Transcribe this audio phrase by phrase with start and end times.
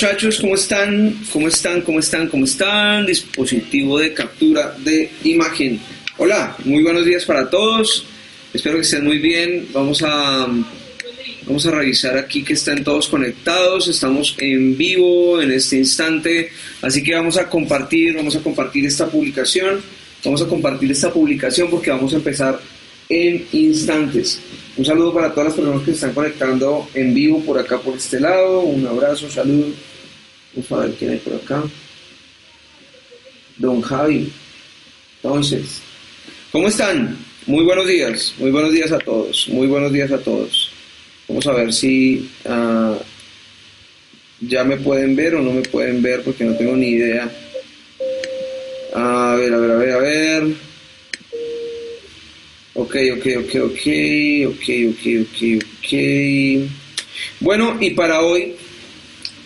[0.00, 1.18] Muchachos, ¿cómo están?
[1.32, 1.82] ¿Cómo están?
[1.82, 2.28] ¿Cómo están?
[2.28, 3.04] ¿Cómo están?
[3.04, 5.80] Dispositivo de captura de imagen.
[6.18, 8.06] Hola, muy buenos días para todos.
[8.54, 9.66] Espero que estén muy bien.
[9.72, 10.46] Vamos a,
[11.44, 13.88] vamos a revisar aquí que estén todos conectados.
[13.88, 16.52] Estamos en vivo en este instante.
[16.80, 19.82] Así que vamos a compartir, vamos a compartir esta publicación.
[20.24, 22.60] Vamos a compartir esta publicación porque vamos a empezar
[23.08, 24.40] en instantes.
[24.76, 27.96] Un saludo para todas las personas que se están conectando en vivo por acá, por
[27.96, 28.60] este lado.
[28.60, 29.72] Un abrazo, saludo.
[30.58, 31.62] Vamos a ver quién hay por acá.
[33.58, 34.32] Don Javi.
[35.22, 35.80] Entonces,
[36.50, 37.16] ¿cómo están?
[37.46, 40.72] Muy buenos días, muy buenos días a todos, muy buenos días a todos.
[41.28, 42.98] Vamos a ver si ah,
[44.40, 47.30] ya me pueden ver o no me pueden ver porque no tengo ni idea.
[48.94, 50.42] A ver, a ver, a ver, a ver.
[52.74, 53.86] Ok, ok, ok, ok,
[54.48, 56.70] ok, ok, ok, ok.
[57.40, 58.54] Bueno, y para hoy,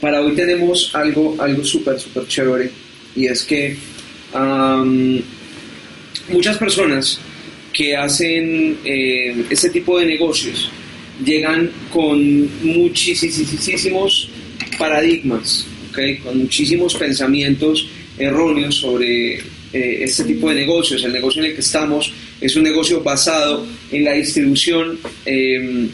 [0.03, 2.69] para hoy tenemos algo, algo súper, súper chévere.
[3.15, 3.77] Y es que
[6.29, 7.21] muchas personas
[7.73, 10.71] que hacen eh, este tipo de negocios
[11.25, 12.19] llegan con
[12.65, 14.29] muchísimos
[14.77, 16.17] paradigmas, ¿okay?
[16.17, 21.05] con muchísimos pensamientos erróneos sobre eh, este tipo de negocios.
[21.05, 25.91] El negocio en el que estamos es un negocio basado en la distribución em,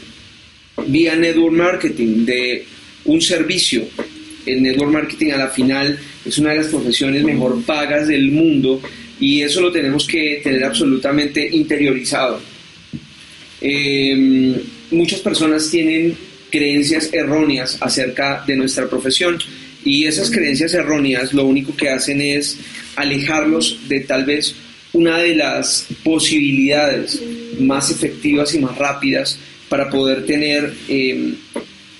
[0.87, 2.65] vía network marketing de
[3.05, 3.87] un servicio.
[4.45, 8.81] El network marketing a la final es una de las profesiones mejor pagas del mundo
[9.19, 12.39] y eso lo tenemos que tener absolutamente interiorizado.
[13.61, 14.55] Em,
[14.91, 16.15] muchas personas tienen
[16.49, 19.37] creencias erróneas acerca de nuestra profesión
[19.83, 22.57] y esas creencias erróneas lo único que hacen es
[22.95, 24.55] alejarlos de tal vez
[24.93, 27.21] una de las posibilidades
[27.59, 31.35] más efectivas y más rápidas para poder tener em,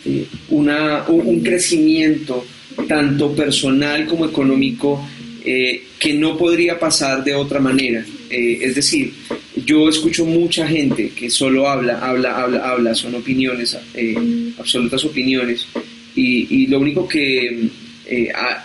[0.05, 2.45] eh, una, un, crecimiento
[2.87, 5.05] tanto personal como económico
[5.43, 8.05] eh, que no podría pasar de otra manera.
[8.29, 9.11] Eh, es decir,
[9.65, 13.77] yo escucho mucha gente que solo habla, habla, habla, habla, son opiniones,
[14.57, 15.67] absolutas opiniones,
[16.15, 17.69] y, lo único que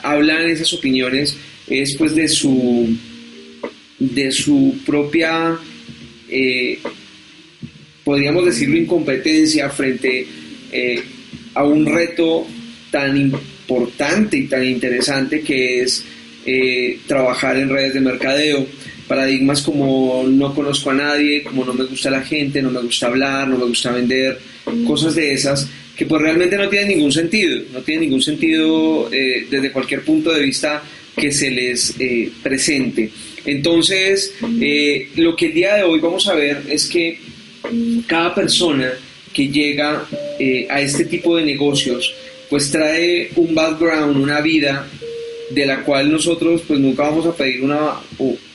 [0.02, 1.36] hablan esas opiniones
[1.68, 2.96] es pues de su
[3.98, 5.56] de su propia,
[8.04, 10.26] podríamos decirlo, incompetencia frente
[10.76, 11.00] eh,
[11.54, 12.46] a un reto
[12.90, 16.04] tan importante y tan interesante que es
[16.46, 18.66] eh, trabajar en redes de mercadeo.
[19.08, 23.06] Paradigmas como no conozco a nadie, como no me gusta la gente, no me gusta
[23.06, 24.38] hablar, no me gusta vender,
[24.86, 29.70] cosas de esas que pues realmente no tienen ningún sentido, no tienen ningún sentido desde
[29.70, 30.82] cualquier punto de vista
[31.16, 31.94] que se les
[32.42, 33.10] presente.
[33.44, 37.18] Entonces, eh, lo que el día de hoy vamos a ver es que
[38.06, 38.92] cada persona
[39.34, 40.06] que llega
[40.38, 42.14] eh, a este tipo de negocios,
[42.48, 44.86] pues trae un background, una vida
[45.50, 47.94] de la cual nosotros pues nunca vamos a pedir una,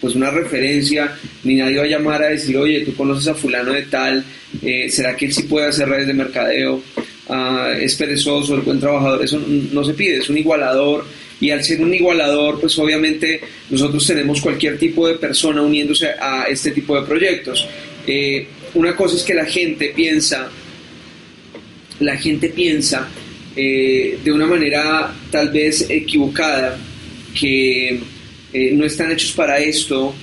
[0.01, 3.73] pues una referencia, ni nadie va a llamar a decir, oye, tú conoces a fulano
[3.73, 4.23] de tal,
[4.61, 6.81] eh, ¿será que él sí puede hacer redes de mercadeo?
[7.27, 11.05] Ah, es perezoso, es buen trabajador, eso no se pide, es un igualador
[11.39, 13.39] y al ser un igualador, pues obviamente
[13.69, 17.67] nosotros tenemos cualquier tipo de persona uniéndose a este tipo de proyectos.
[18.05, 20.49] Eh, una cosa es que la gente piensa,
[21.99, 23.07] la gente piensa
[23.55, 26.77] eh, de una manera tal vez equivocada
[27.39, 27.99] que
[28.53, 30.13] eh, no están hechos para esto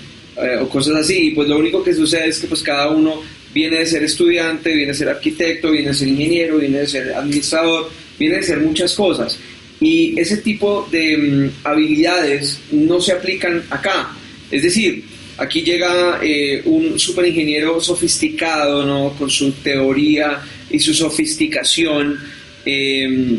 [0.61, 1.29] o cosas así.
[1.29, 3.23] Y pues lo único que sucede es que pues cada uno
[3.57, 7.15] viene de ser estudiante, viene de ser arquitecto, viene de ser ingeniero, viene de ser
[7.15, 9.39] administrador, viene de ser muchas cosas.
[9.81, 14.15] Y ese tipo de mm, habilidades no se aplican acá.
[14.51, 15.05] Es decir,
[15.39, 19.15] aquí llega eh, un super ingeniero sofisticado, ¿no?
[19.19, 20.39] Con su teoría
[20.71, 22.19] y su sofisticación.
[22.65, 23.39] Em,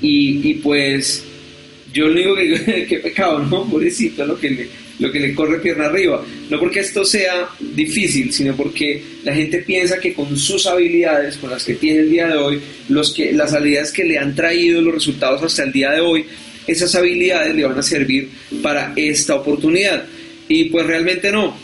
[0.00, 1.24] y, y, pues
[1.92, 3.68] yo le digo que, que pecado, ¿no?
[3.68, 4.68] Pobrecito, lo que le,
[4.98, 6.24] lo que le corre pierna arriba.
[6.48, 11.50] No porque esto sea difícil, sino porque la gente piensa que con sus habilidades, con
[11.50, 14.80] las que tiene el día de hoy, los que, las habilidades que le han traído
[14.80, 16.24] los resultados hasta el día de hoy,
[16.66, 18.28] esas habilidades le van a servir
[18.62, 20.04] para esta oportunidad.
[20.48, 21.56] Y pues realmente no.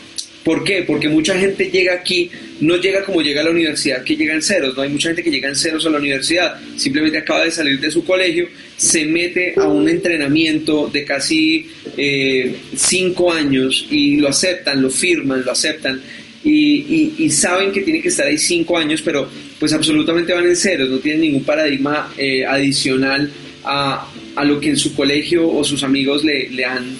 [0.43, 0.83] ¿Por qué?
[0.83, 2.29] Porque mucha gente llega aquí,
[2.61, 5.23] no llega como llega a la universidad, que llega en ceros, no hay mucha gente
[5.23, 9.05] que llega en ceros a la universidad, simplemente acaba de salir de su colegio, se
[9.05, 15.51] mete a un entrenamiento de casi eh, cinco años y lo aceptan, lo firman, lo
[15.51, 16.01] aceptan.
[16.43, 19.29] Y, saben que tiene que estar ahí cinco años, pero
[19.59, 23.31] pues absolutamente van en ceros, no tienen ningún paradigma eh, adicional
[23.63, 26.97] a, a, lo que en su colegio o sus amigos le, le han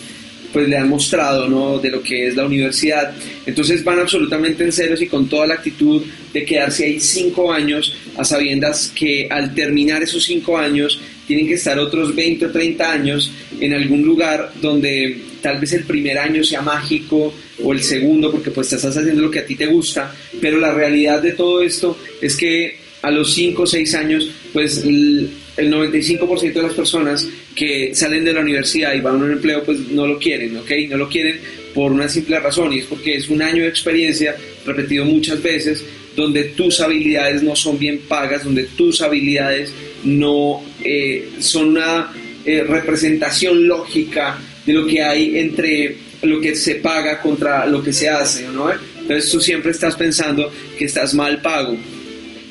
[0.52, 1.80] pues le han mostrado, ¿no?
[1.80, 3.14] De lo que es la universidad.
[3.46, 6.04] Entonces van absolutamente en ceros y con toda la actitud
[6.34, 11.00] de quedarse ahí cinco años a sabiendas que al terminar esos cinco años
[11.30, 15.84] tienen que estar otros 20 o 30 años en algún lugar donde tal vez el
[15.84, 17.32] primer año sea mágico
[17.64, 20.12] o el segundo porque pues estás haciendo lo que a ti te gusta,
[20.42, 24.84] pero la realidad de todo esto es que a los 5 o 6 años pues
[24.84, 29.64] el, 95% de las personas que salen de la universidad y van a un empleo
[29.64, 30.72] pues no lo quieren, ¿ok?
[30.90, 31.40] No lo quieren
[31.74, 34.36] por una simple razón y es porque es un año de experiencia
[34.66, 35.84] repetido muchas veces
[36.16, 39.74] donde tus habilidades no son bien pagas, donde tus habilidades
[40.04, 42.12] no eh, son una
[42.46, 47.94] eh, representación lógica de lo que hay entre lo que se paga contra lo que
[47.94, 48.70] se hace, ¿no?
[48.72, 51.78] Entonces tú siempre estás pensando que estás mal pago.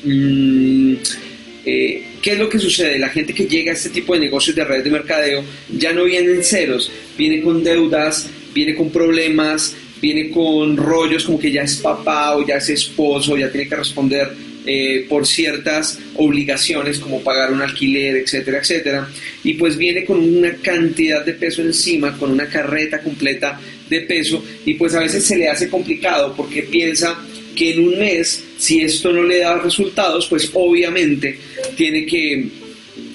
[0.03, 0.95] Mm,
[1.65, 2.99] eh, ¿Qué es lo que sucede?
[2.99, 6.05] La gente que llega a este tipo de negocios de redes de mercadeo ya no
[6.05, 11.63] viene en ceros, viene con deudas, viene con problemas, viene con rollos como que ya
[11.63, 14.31] es papá o ya es esposo, ya tiene que responder
[14.65, 19.09] eh, por ciertas obligaciones como pagar un alquiler, etcétera, etcétera.
[19.43, 23.59] Y pues viene con una cantidad de peso encima, con una carreta completa
[23.89, 27.17] de peso y pues a veces se le hace complicado porque piensa
[27.59, 31.37] que en un mes, si esto no le da resultados, pues obviamente
[31.75, 32.47] tiene que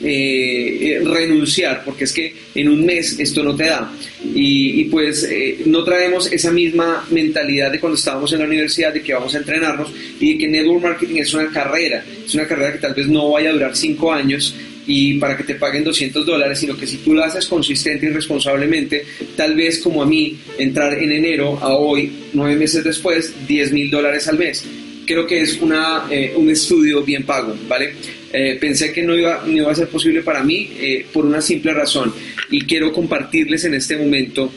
[0.03, 3.91] eh, renunciar, porque es que en un mes esto no te da.
[4.35, 9.03] Y, pues eh, no traemos esa misma mentalidad de cuando estábamos en la universidad, de
[9.03, 12.75] que vamos a entrenarnos y de que network marketing es una carrera, es una carrera
[12.75, 14.55] que tal vez no vaya a durar cinco años
[14.87, 18.11] y para que te paguen 200 dólares, sino que si tú lo haces consistente y
[18.11, 19.05] responsablemente,
[19.37, 23.91] tal vez como a mí, entrar en enero a hoy, nueve meses después, 10 mil
[23.91, 24.65] dólares al mes.
[25.07, 27.93] Creo que es una, eh, un estudio bien pago, ¿vale?
[28.37, 31.41] Eh, pensé que no iba, no iba a ser posible para mí eh, por una
[31.41, 32.13] simple razón
[32.51, 34.53] y quiero compartirles en este momento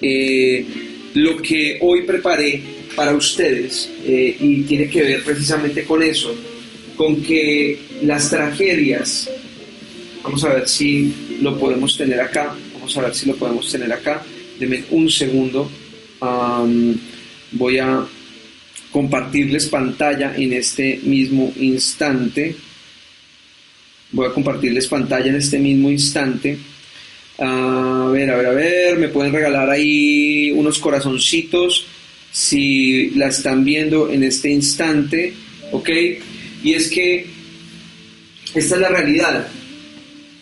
[0.00, 0.64] eh,
[1.12, 2.62] lo que hoy preparé
[2.96, 6.34] para ustedes y tiene que ver precisamente con eso,
[7.00, 9.30] con que las tragedias,
[10.22, 13.90] vamos a ver si lo podemos tener acá, vamos a ver si lo podemos tener
[13.90, 14.22] acá,
[14.58, 15.70] denme un segundo,
[17.52, 18.04] voy a
[18.92, 22.54] compartirles pantalla en este mismo instante.
[24.12, 26.58] Voy a compartirles pantalla en este mismo instante.
[27.38, 31.86] A ver, a ver, a ver, me pueden regalar ahí unos corazoncitos
[32.30, 35.32] si la están viendo en este instante,
[35.72, 35.88] ¿ok?
[36.62, 37.26] Y es que
[38.54, 39.48] esta es la realidad,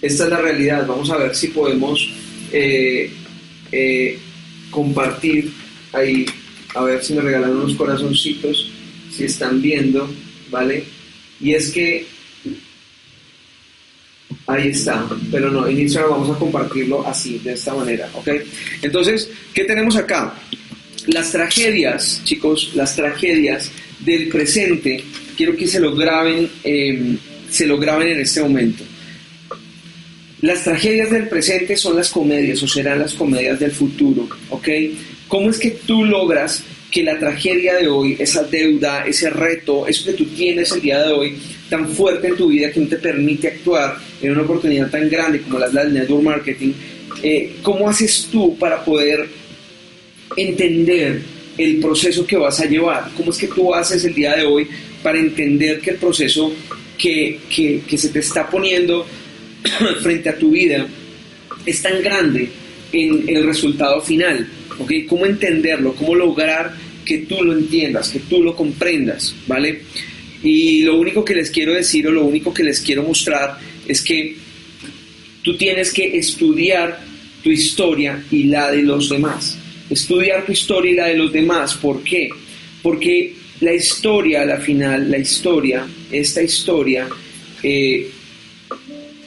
[0.02, 0.86] esta es la realidad.
[0.86, 2.08] Vamos a ver si podemos
[2.52, 3.10] eh,
[3.72, 4.18] eh,
[4.70, 5.52] compartir
[5.92, 6.26] ahí,
[6.74, 8.70] a ver si me regalan unos corazoncitos,
[9.10, 10.10] si están viendo,
[10.50, 10.84] ¿vale?
[11.40, 12.06] Y es que
[14.48, 18.28] Ahí está, pero no, en Instagram vamos a compartirlo así, de esta manera, ¿ok?
[18.80, 20.34] Entonces, ¿qué tenemos acá?
[21.06, 23.70] Las tragedias, chicos, las tragedias
[24.00, 25.04] del presente,
[25.38, 27.16] quiero que se lo graben, em,
[27.48, 28.82] se lo graben en este momento.
[30.42, 34.68] Las tragedias del presente son las comedias o serán las comedias del futuro, ¿ok?
[35.28, 40.06] ¿Cómo es que tú logras que la tragedia de hoy, esa deuda, ese reto, eso
[40.06, 41.36] que tú tienes el día de hoy,
[41.70, 45.42] tan fuerte en tu vida que no te permite actuar en una oportunidad tan grande
[45.42, 46.72] como la del network marketing,
[47.22, 49.28] eh, ¿cómo haces tú para poder
[50.36, 51.22] entender
[51.56, 53.10] el proceso que vas a llevar?
[53.16, 54.66] ¿Cómo es que tú haces el día de hoy
[55.02, 56.52] para entender que el proceso
[56.96, 59.06] que, que, que se te está poniendo
[60.02, 60.86] frente a tu vida
[61.64, 62.48] es tan grande
[62.92, 64.48] en el resultado final?
[64.78, 65.04] ¿okay?
[65.06, 65.94] ¿Cómo entenderlo?
[65.94, 66.74] ¿Cómo lograr
[67.04, 69.34] que tú lo entiendas, que tú lo comprendas?
[69.46, 69.82] ¿Vale?
[70.42, 74.02] Y lo único que les quiero decir o lo único que les quiero mostrar es
[74.02, 74.36] que
[75.42, 77.00] tú tienes que estudiar
[77.42, 79.58] tu historia y la de los demás.
[79.90, 81.74] Estudiar tu historia y la de los demás.
[81.74, 82.28] ¿Por qué?
[82.82, 87.08] Porque la historia, la final, la historia, esta historia,
[87.62, 88.10] eh,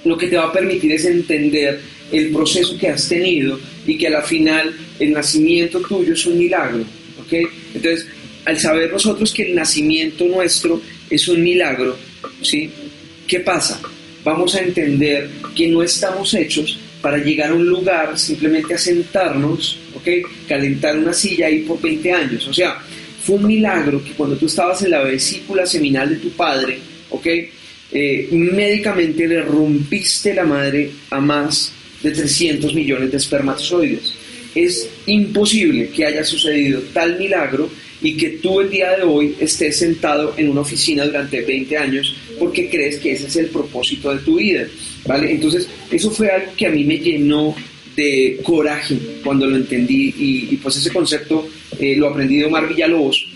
[0.06, 1.80] lo que te va a permitir es entender
[2.12, 6.38] el proceso que has tenido y que a la final el nacimiento tuyo es un
[6.38, 6.84] milagro.
[7.20, 7.34] ¿ok?
[7.74, 8.08] Entonces,
[8.46, 11.98] al saber nosotros que el nacimiento nuestro es un milagro,
[12.42, 12.70] ¿sí?
[13.28, 13.80] ¿Qué pasa?
[14.24, 19.78] Vamos a entender que no estamos hechos para llegar a un lugar simplemente a sentarnos.
[20.48, 22.48] Calentar una silla ahí por 20 años.
[22.48, 22.82] O sea,
[23.24, 27.28] fue un milagro que cuando tú estabas en la vesícula seminal de tu padre, ¿ok?
[27.94, 34.14] Eh, médicamente le rompiste la madre a más de 300 millones de espermatozoides.
[34.56, 37.70] Es imposible que haya sucedido tal milagro
[38.02, 42.16] y que tú el día de hoy estés sentado en una oficina durante 20 años
[42.40, 44.66] porque crees que ese es el propósito de tu vida,
[45.06, 45.32] ¿vale?
[45.32, 47.56] Entonces, eso fue algo que a mí me llenó
[47.96, 51.48] de coraje cuando lo entendí y, pues ese concepto
[51.80, 53.28] eh, lo aprendí de Omar Villalobos,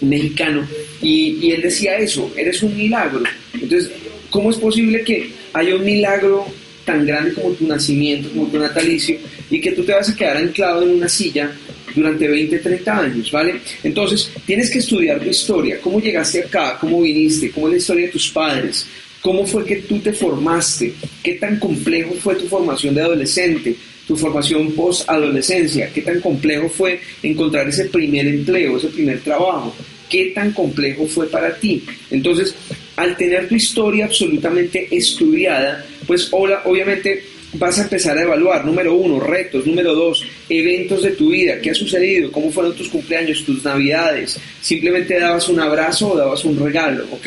[0.00, 0.66] mexicano,
[1.02, 3.22] y, y él decía eso, eres un milagro.
[3.54, 3.90] Entonces,
[4.30, 6.46] ¿cómo es posible que haya un milagro
[6.84, 9.18] tan grande como tu nacimiento, como tu natalicio,
[9.50, 11.52] y que tú te vas a quedar anclado en una silla
[11.94, 13.60] durante 20, 30 años, ¿vale?
[13.82, 18.06] Entonces, tienes que estudiar tu historia, cómo llegaste acá, cómo viniste, cómo es la historia
[18.06, 18.86] de tus padres,
[19.20, 24.16] cómo fue que tú te formaste, qué tan complejo fue tu formación de adolescente, tu
[24.16, 29.74] formación post-adolescencia, qué tan complejo fue encontrar ese primer empleo, ese primer trabajo,
[30.08, 31.84] qué tan complejo fue para ti.
[32.10, 32.54] Entonces,
[32.96, 37.22] al tener tu historia absolutamente estudiada, pues obviamente
[37.54, 41.70] vas a empezar a evaluar, número uno, retos, número dos, eventos de tu vida, qué
[41.70, 46.58] ha sucedido, cómo fueron tus cumpleaños, tus navidades, simplemente dabas un abrazo o dabas un
[46.58, 47.26] regalo, ¿ok?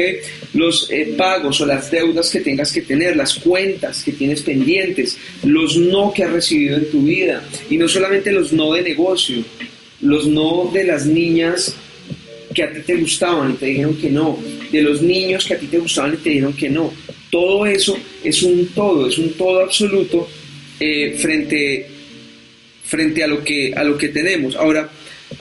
[0.54, 5.18] Los eh, pagos o las deudas que tengas que tener, las cuentas que tienes pendientes,
[5.44, 9.44] los no que has recibido en tu vida, y no solamente los no de negocio,
[10.02, 11.76] los no de las niñas
[12.54, 14.38] que a ti te gustaban y te dijeron que no,
[14.72, 16.92] de los niños que a ti te gustaban y te dijeron que no.
[17.32, 20.28] Todo eso es un todo, es un todo absoluto
[20.80, 21.88] eh, frente,
[22.84, 24.56] frente a, lo que, a lo que tenemos.
[24.56, 24.90] Ahora,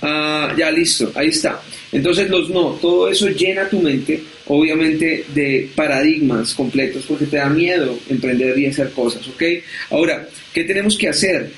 [0.00, 1.60] ah, ya listo, ahí está.
[1.92, 7.48] Entonces los no, todo eso llena tu mente, obviamente, de paradigmas completos, porque te da
[7.48, 9.42] miedo emprender y hacer cosas, ¿ok?
[9.90, 11.50] Ahora, ¿qué tenemos que hacer?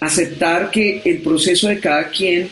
[0.00, 2.48] Aceptar que el proceso de cada quien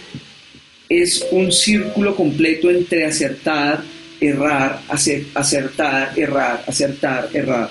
[0.88, 3.82] es un círculo completo entre acertar,
[4.26, 7.70] errar, acertar, errar, acertar, errar,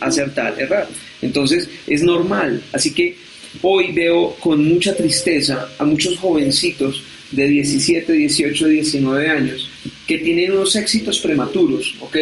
[0.00, 0.88] acertar, errar.
[1.22, 2.62] Entonces es normal.
[2.72, 3.16] Así que
[3.62, 9.70] hoy veo con mucha tristeza a muchos jovencitos de 17, 18, 19 años
[10.06, 12.16] que tienen unos éxitos prematuros, ¿ok?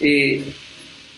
[0.00, 0.42] Eh,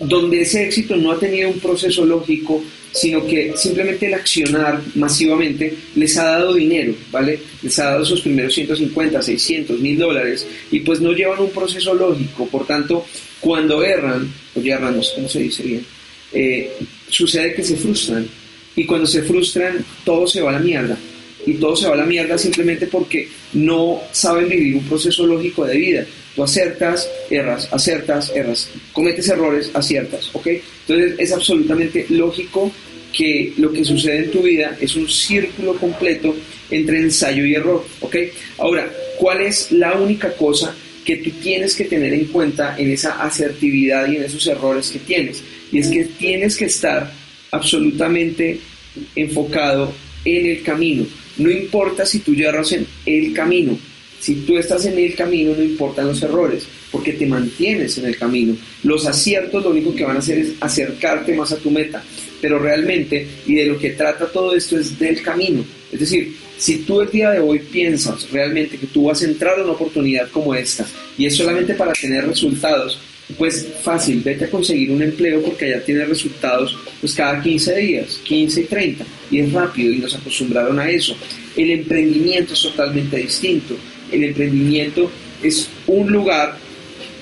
[0.01, 5.75] donde ese éxito no ha tenido un proceso lógico, sino que simplemente el accionar masivamente
[5.95, 7.39] les ha dado dinero, ¿vale?
[7.63, 11.95] Les ha dado sus primeros 150, 600, mil dólares y pues no llevan un proceso
[11.95, 13.05] lógico, por tanto,
[13.41, 15.87] cuando erran, o erran, no sé cómo se dice bien,
[16.33, 16.73] eh,
[17.09, 18.27] sucede que se frustran.
[18.77, 20.97] Y cuando se frustran todo se va a la mierda
[21.47, 25.65] y todo se va a la mierda simplemente porque no saben vivir un proceso lógico
[25.65, 26.07] de vida.
[26.35, 30.47] Tú acertas, erras, acertas, erras, cometes errores, aciertas, ¿ok?
[30.87, 32.71] Entonces es absolutamente lógico
[33.13, 36.35] que lo que sucede en tu vida es un círculo completo
[36.71, 38.17] entre ensayo y error, ¿ok?
[38.59, 43.23] Ahora, ¿cuál es la única cosa que tú tienes que tener en cuenta en esa
[43.23, 45.43] asertividad y en esos errores que tienes?
[45.73, 47.13] Y es que tienes que estar
[47.51, 48.61] absolutamente
[49.17, 49.93] enfocado
[50.25, 51.07] en el camino.
[51.39, 53.79] No importa si tú llegas en el camino,
[54.21, 58.19] si tú estás en el camino, no importan los errores, porque te mantienes en el
[58.19, 58.55] camino.
[58.83, 62.03] Los aciertos lo único que van a hacer es acercarte más a tu meta,
[62.41, 65.65] pero realmente, y de lo que trata todo esto es del camino.
[65.91, 69.59] Es decir, si tú el día de hoy piensas realmente que tú vas a entrar
[69.59, 72.99] a una oportunidad como esta y es solamente para tener resultados,
[73.37, 78.21] pues fácil, vete a conseguir un empleo porque allá tienes resultados pues cada 15 días,
[78.25, 81.17] 15 y 30, y es rápido y nos acostumbraron a eso.
[81.57, 83.77] El emprendimiento es totalmente distinto.
[84.11, 85.11] El emprendimiento
[85.43, 86.57] es un lugar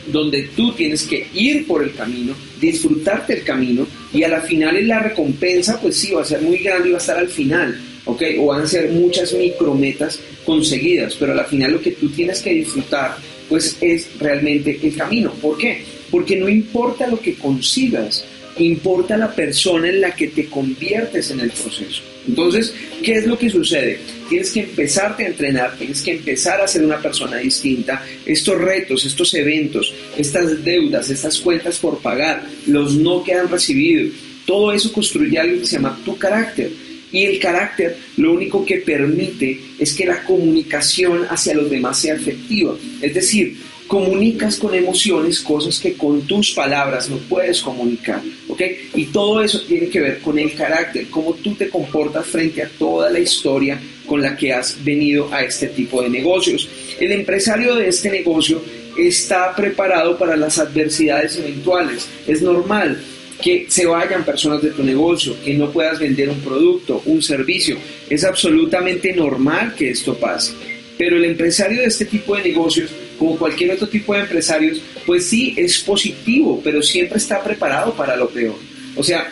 [0.06, 4.86] donde tú tienes que ir por el camino, disfrutarte el camino y a la final
[4.86, 7.78] la recompensa pues sí va a ser muy grande y va a estar al final,
[8.06, 8.22] ¿ok?
[8.38, 12.40] O van a ser muchas micrometas conseguidas, pero a la final lo que tú tienes
[12.40, 13.16] que disfrutar
[13.48, 15.32] pues es realmente el camino.
[15.32, 15.97] ¿Por qué?
[16.10, 18.24] Porque no importa lo que consigas,
[18.58, 22.02] importa la persona en la que te conviertes en el proceso.
[22.26, 23.98] Entonces, ¿qué es lo que sucede?
[24.28, 28.04] Tienes que empezarte a entrenar, tienes que empezar a ser una persona distinta.
[28.26, 34.10] Estos retos, estos eventos, estas deudas, estas cuentas por pagar, los no que han recibido,
[34.44, 36.70] todo eso construye algo que se llama tu carácter.
[37.10, 42.14] Y el carácter lo único que permite es que la comunicación hacia los demás sea
[42.14, 42.76] efectiva.
[43.00, 43.56] Es decir,
[43.88, 48.62] comunicas con emociones cosas que con tus palabras no puedes comunicar, ¿ok?
[48.94, 52.68] Y todo eso tiene que ver con el carácter, cómo tú te comportas frente a
[52.68, 56.68] toda la historia con la que has venido a este tipo de negocios.
[57.00, 58.62] El empresario de este negocio
[58.96, 63.00] está preparado para las adversidades eventuales, es normal
[63.40, 67.78] que se vayan personas de tu negocio, que no puedas vender un producto, un servicio,
[68.10, 70.52] es absolutamente normal que esto pase.
[70.98, 75.26] Pero el empresario de este tipo de negocios como cualquier otro tipo de empresarios, pues
[75.26, 78.56] sí, es positivo, pero siempre está preparado para lo peor.
[78.96, 79.28] O sea,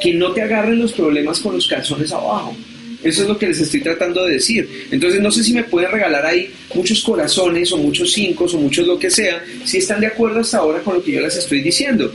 [0.00, 2.56] que no te agarren los problemas con los calzones abajo.
[3.02, 4.68] Eso es lo que les estoy tratando de decir.
[4.90, 8.86] Entonces no sé si me pueden regalar ahí muchos corazones o muchos cinco o muchos
[8.86, 11.60] lo que sea, si están de acuerdo hasta ahora con lo que yo les estoy
[11.60, 12.12] diciendo.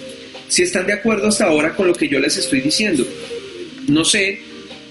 [0.47, 3.05] Si están de acuerdo hasta ahora con lo que yo les estoy diciendo.
[3.87, 4.41] No sé,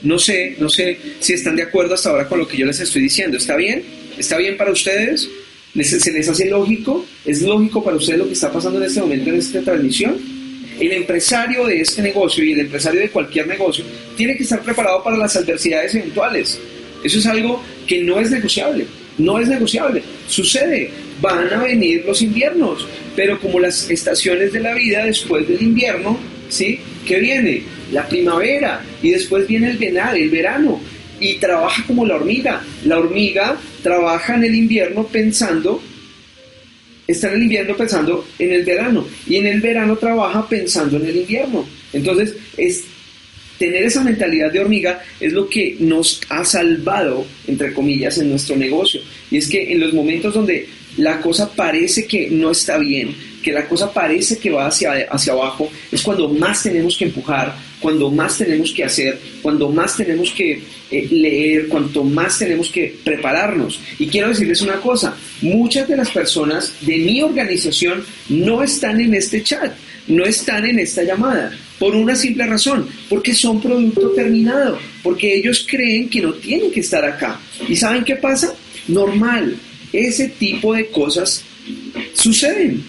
[0.02, 2.80] no sé, no sé si están de acuerdo hasta ahora con lo que yo les
[2.80, 3.36] estoy diciendo.
[3.36, 3.84] ¿Está bien?
[4.16, 5.28] ¿Está bien para ustedes?
[5.72, 7.06] ¿Se les hace lógico?
[7.24, 10.16] ¿Es lógico para ustedes lo que está pasando en este momento en esta transmisión?
[10.80, 13.84] El empresario de este negocio y el empresario de cualquier negocio
[14.16, 16.58] tiene que estar preparado para las adversidades eventuales.
[17.04, 18.86] Eso es algo que no es negociable,
[19.18, 20.02] no es negociable.
[20.26, 25.62] Sucede, van a venir los inviernos, pero como las estaciones de la vida después del
[25.62, 26.80] invierno, ¿sí?
[27.06, 27.62] ¿Qué viene?
[27.92, 30.80] La primavera y después viene el el verano
[31.20, 32.62] y trabaja como la hormiga.
[32.84, 35.80] La hormiga trabaja en el invierno pensando,
[37.06, 41.06] está en el invierno pensando en el verano y en el verano trabaja pensando en
[41.06, 41.66] el invierno.
[41.92, 42.84] Entonces, es
[43.58, 48.56] tener esa mentalidad de hormiga es lo que nos ha salvado, entre comillas, en nuestro
[48.56, 49.02] negocio.
[49.30, 53.52] Y es que en los momentos donde la cosa parece que no está bien, que
[53.52, 58.10] la cosa parece que va hacia, hacia abajo, es cuando más tenemos que empujar, cuando
[58.10, 63.80] más tenemos que hacer, cuando más tenemos que eh, leer, cuanto más tenemos que prepararnos.
[63.98, 69.14] Y quiero decirles una cosa, muchas de las personas de mi organización no están en
[69.14, 69.72] este chat,
[70.08, 75.66] no están en esta llamada, por una simple razón, porque son producto terminado, porque ellos
[75.68, 77.40] creen que no tienen que estar acá.
[77.68, 78.54] ¿Y saben qué pasa?
[78.88, 79.56] Normal,
[79.92, 81.44] ese tipo de cosas
[82.14, 82.84] suceden.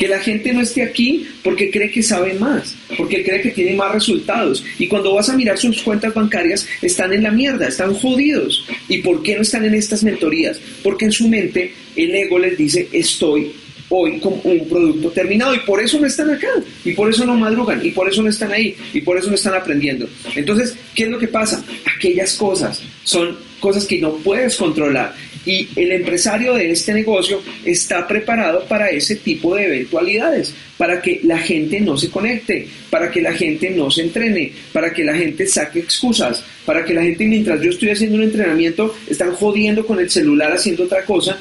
[0.00, 3.74] Que la gente no esté aquí porque cree que sabe más, porque cree que tiene
[3.74, 4.64] más resultados.
[4.78, 8.66] Y cuando vas a mirar sus cuentas bancarias, están en la mierda, están jodidos.
[8.88, 10.58] ¿Y por qué no están en estas mentorías?
[10.82, 13.52] Porque en su mente el ego les dice, estoy
[13.90, 16.48] hoy como un producto terminado y por eso no están acá
[16.84, 19.34] y por eso no madrugan y por eso no están ahí y por eso no
[19.34, 20.08] están aprendiendo.
[20.34, 21.62] Entonces, ¿qué es lo que pasa?
[21.96, 25.14] Aquellas cosas son cosas que no puedes controlar
[25.46, 31.20] y el empresario de este negocio está preparado para ese tipo de eventualidades, para que
[31.24, 35.14] la gente no se conecte, para que la gente no se entrene, para que la
[35.14, 39.86] gente saque excusas, para que la gente mientras yo estoy haciendo un entrenamiento están jodiendo
[39.86, 41.38] con el celular haciendo otra cosa,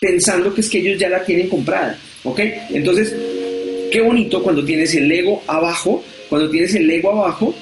[0.00, 1.98] pensando que es que ellos ya la tienen comprada.
[2.24, 2.40] ¿Ok?
[2.70, 3.14] Entonces,
[3.90, 7.54] qué bonito cuando tienes el ego abajo, cuando tienes el ego abajo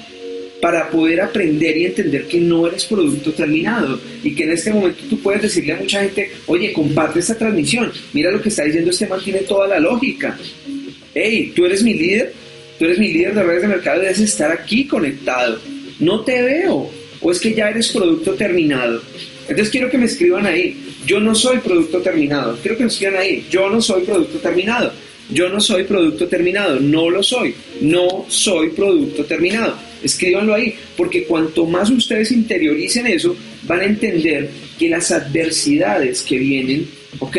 [0.61, 5.03] para poder aprender y entender que no eres producto terminado y que en este momento
[5.09, 8.91] tú puedes decirle a mucha gente, oye, comparte esta transmisión, mira lo que está diciendo
[8.91, 10.37] este man, tiene toda la lógica.
[11.13, 12.33] Hey, tú eres mi líder,
[12.77, 15.59] tú eres mi líder de redes de mercado y debes estar aquí conectado.
[15.99, 19.01] No te veo, o es que ya eres producto terminado.
[19.41, 23.17] Entonces quiero que me escriban ahí, yo no soy producto terminado, quiero que me escriban
[23.17, 24.93] ahí, yo no soy producto terminado.
[25.33, 29.77] Yo no soy producto terminado, no lo soy, no soy producto terminado.
[30.03, 36.37] Escríbanlo ahí, porque cuanto más ustedes interioricen eso, van a entender que las adversidades que
[36.37, 36.87] vienen,
[37.19, 37.37] ¿ok?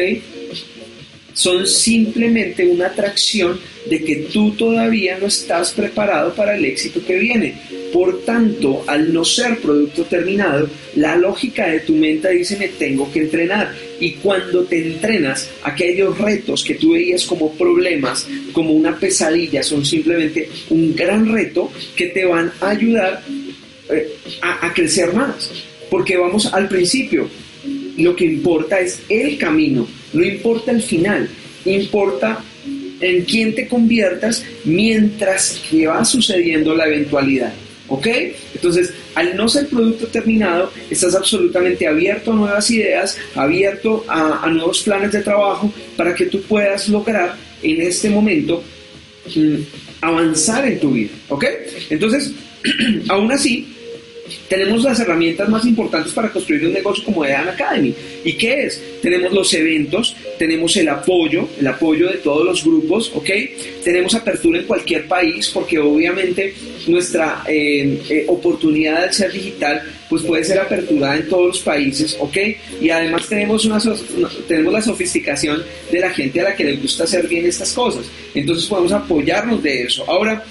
[1.35, 7.19] Son simplemente una atracción de que tú todavía no estás preparado para el éxito que
[7.19, 7.55] viene.
[7.93, 13.11] Por tanto, al no ser producto terminado, la lógica de tu mente dice me tengo
[13.13, 13.75] que entrenar.
[14.01, 19.85] Y cuando te entrenas, aquellos retos que tú veías como problemas, como una pesadilla, son
[19.85, 23.23] simplemente un gran reto que te van a ayudar
[23.91, 24.09] eh,
[24.41, 25.51] a, a crecer más.
[25.91, 27.29] Porque vamos al principio,
[27.99, 31.29] lo que importa es el camino, no importa el final,
[31.65, 32.43] importa
[33.01, 37.53] en quién te conviertas mientras que va sucediendo la eventualidad.
[37.89, 38.07] ¿Ok?
[38.55, 44.83] Entonces, al no ser producto terminado, estás absolutamente abierto a nuevas ideas, abierto a, nuevos
[44.83, 48.63] planes de trabajo para que tú puedas lograr en este momento
[49.35, 49.57] mm,
[50.01, 51.11] avanzar en tu vida.
[51.29, 51.45] ¿Ok?
[51.91, 52.33] Entonces,
[53.09, 53.69] aún así,
[54.49, 57.95] tenemos las herramientas más importantes para construir un negocio como Dan Academy.
[58.25, 58.81] ¿Y qué es?
[59.01, 63.31] Tenemos los eventos, tenemos el apoyo, el apoyo de todos los grupos, ¿ok?
[63.83, 66.55] Tenemos apertura en cualquier país porque obviamente
[66.87, 72.17] nuestra eh, eh, oportunidad de ser digital pues puede ser apertura en todos los países,
[72.21, 72.37] ¿ok?
[72.81, 73.79] Y además tenemos, una,
[74.47, 78.05] tenemos la sofisticación de la gente a la que le gusta hacer bien estas cosas.
[78.35, 80.05] Entonces podemos apoyarnos de eso.
[80.07, 80.45] Ahora,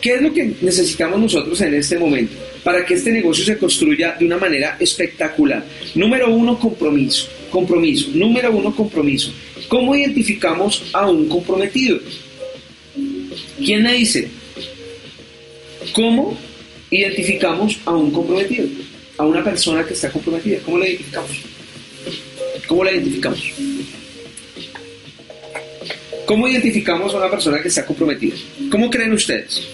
[0.00, 2.36] ¿qué es lo que necesitamos nosotros en este momento?
[2.68, 5.64] para que este negocio se construya de una manera espectacular.
[5.94, 7.26] Número uno, compromiso.
[7.50, 8.10] Compromiso.
[8.12, 9.32] Número uno, compromiso.
[9.68, 11.98] ¿Cómo identificamos a un comprometido?
[13.56, 14.28] ¿Quién me dice?
[15.94, 16.36] ¿Cómo
[16.90, 18.68] identificamos a un comprometido?
[19.16, 20.58] A una persona que está comprometida.
[20.64, 21.30] ¿Cómo la identificamos?
[22.66, 23.52] ¿Cómo la identificamos?
[26.26, 28.36] ¿Cómo identificamos a una persona que está comprometida?
[28.70, 29.66] ¿Cómo creen ustedes?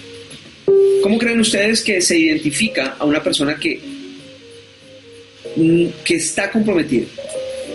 [1.05, 3.79] ¿Cómo creen ustedes que se identifica a una persona que,
[5.55, 7.05] mm, que está comprometida?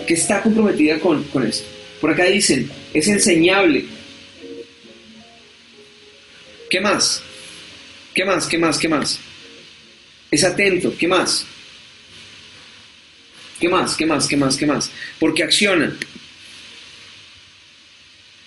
[0.04, 1.64] Que está comprometida con, con esto.
[2.00, 3.84] Por acá dicen, es enseñable.
[6.68, 7.22] ¿Qué más?
[8.12, 8.48] ¿Qué más?
[8.48, 8.78] ¿Qué más?
[8.78, 9.20] ¿Qué más?
[10.28, 10.92] es atento.
[10.98, 11.46] ¿Qué más?
[13.60, 13.94] ¿Qué más?
[13.94, 14.26] ¿Qué más?
[14.26, 14.56] ¿Qué más?
[14.56, 14.90] ¿Qué más?
[15.20, 15.96] Porque acciona.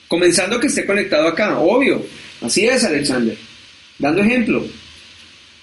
[0.10, 2.06] Comenzando que esté conectado acá, obvio.
[2.41, 3.53] Así es, Alexander.
[3.99, 4.65] Dando ejemplo.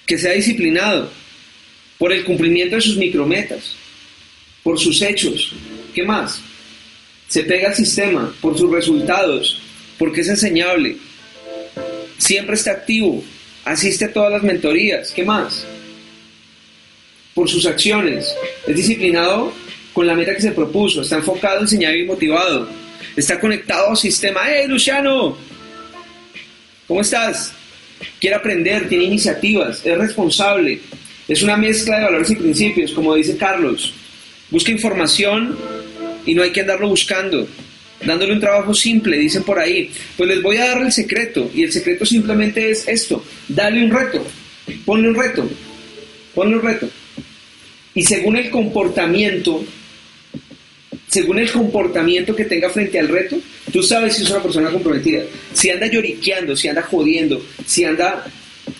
[0.07, 1.11] Que sea disciplinado
[2.01, 3.75] por el cumplimiento de sus micrometas,
[4.63, 5.53] por sus hechos.
[5.95, 6.41] ¿Qué más?
[7.29, 9.61] Se pega al sistema por sus resultados,
[9.99, 10.97] porque es enseñable.
[12.17, 13.23] Siempre está activo,
[13.65, 15.13] asiste a todas las mentorías.
[15.13, 15.67] ¿Qué más?
[17.35, 18.35] Por sus acciones.
[18.67, 19.53] Es disciplinado
[19.93, 22.67] con la meta que se propuso, está enfocado, enseñado y motivado.
[23.15, 24.41] Está conectado al sistema.
[24.47, 25.37] ¡Hey, Luciano!
[26.89, 27.53] ¿Cómo estás?
[28.21, 30.81] Quiere aprender, tiene iniciativas, es responsable.
[31.29, 33.95] Es una mezcla de valores y principios, como dice Carlos.
[34.51, 35.57] Busca información
[36.27, 37.47] y no hay que andarlo buscando.
[38.05, 39.91] Dándole un trabajo simple, dicen por ahí.
[40.17, 41.51] Pues les voy a dar el secreto.
[41.55, 43.25] Y el secreto simplemente es esto.
[43.47, 44.27] Dale un reto.
[44.85, 45.49] Ponle un reto.
[46.35, 46.89] Ponle un reto.
[47.95, 49.65] Y según el comportamiento,
[51.11, 53.37] según el comportamiento que tenga frente al reto,
[53.73, 55.23] tú sabes si es una persona comprometida.
[55.53, 58.25] Si anda lloriqueando, si anda jodiendo, si anda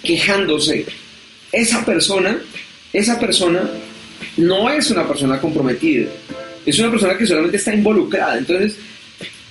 [0.05, 0.87] quejándose,
[1.51, 2.41] esa persona,
[2.93, 3.69] esa persona
[4.37, 6.07] no es una persona comprometida.
[6.65, 8.39] Es una persona que solamente está involucrada.
[8.39, 8.77] Entonces,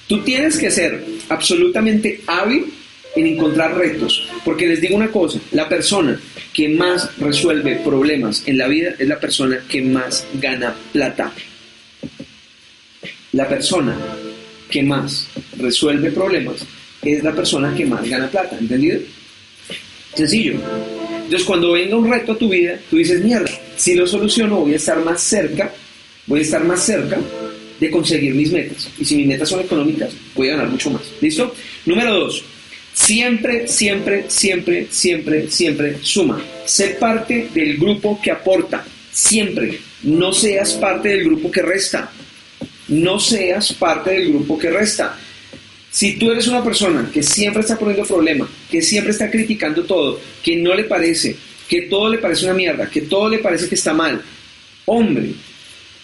[0.07, 2.65] tú tienes que ser absolutamente hábil
[3.13, 4.25] en encontrar retos.
[4.45, 6.17] Porque les digo una cosa, la persona
[6.53, 11.33] que más resuelve problemas en la vida es la persona que más gana plata
[13.33, 13.97] la persona
[14.69, 16.65] que más resuelve problemas
[17.01, 18.99] es la persona que más gana plata, ¿entendido?
[20.13, 20.53] Sencillo.
[21.23, 24.73] Entonces cuando venga un reto a tu vida, tú dices, mierda, si lo soluciono voy
[24.73, 25.71] a estar más cerca,
[26.25, 27.19] voy a estar más cerca
[27.79, 28.89] de conseguir mis metas.
[28.97, 31.01] Y si mis metas son económicas, voy a ganar mucho más.
[31.21, 31.55] ¿Listo?
[31.85, 32.43] Número dos,
[32.93, 36.41] siempre, siempre, siempre, siempre, siempre suma.
[36.65, 38.83] Sé parte del grupo que aporta.
[39.11, 39.79] Siempre.
[40.03, 42.11] No seas parte del grupo que resta
[42.89, 45.17] no seas parte del grupo que resta.
[45.91, 50.19] Si tú eres una persona que siempre está poniendo problema, que siempre está criticando todo,
[50.43, 51.35] que no le parece,
[51.67, 54.21] que todo le parece una mierda, que todo le parece que está mal,
[54.85, 55.31] hombre,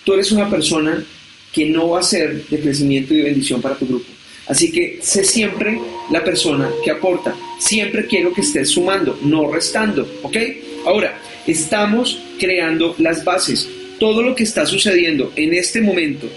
[0.04, 1.04] tú eres una persona
[1.52, 4.06] que no va a ser de crecimiento y de bendición para tu grupo.
[4.48, 5.80] Así que sé siempre
[6.12, 7.36] la persona que aporta.
[7.60, 10.08] Siempre quiero que estés sumando, no restando.
[10.21, 10.38] ¿Ok?
[10.86, 13.67] Ahora, estamos creando las bases.
[14.00, 16.30] Todo lo que está sucediendo en este momento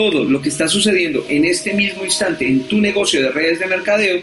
[0.00, 3.66] todo lo que está sucediendo en este mismo instante en tu negocio de redes de
[3.66, 4.22] mercadeo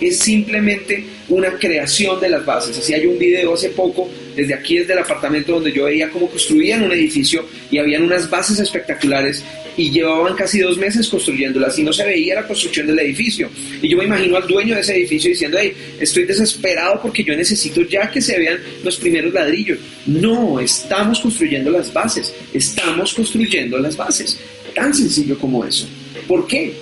[0.00, 2.78] es simplemente una creación de las bases.
[2.78, 6.28] Así hay un video hace poco, desde aquí, desde el apartamento donde yo veía cómo
[6.28, 9.42] construían un edificio y habían unas bases espectaculares
[9.76, 13.50] y llevaban casi dos meses construyéndolas y no se veía la construcción del edificio.
[13.82, 17.34] Y yo me imagino al dueño de ese edificio diciendo, hey, estoy desesperado porque yo
[17.34, 19.78] necesito ya que se vean los primeros ladrillos.
[20.06, 24.38] No, estamos construyendo las bases, estamos construyendo las bases
[24.76, 25.88] tan sencillo como eso.
[26.28, 26.72] ¿Por qué?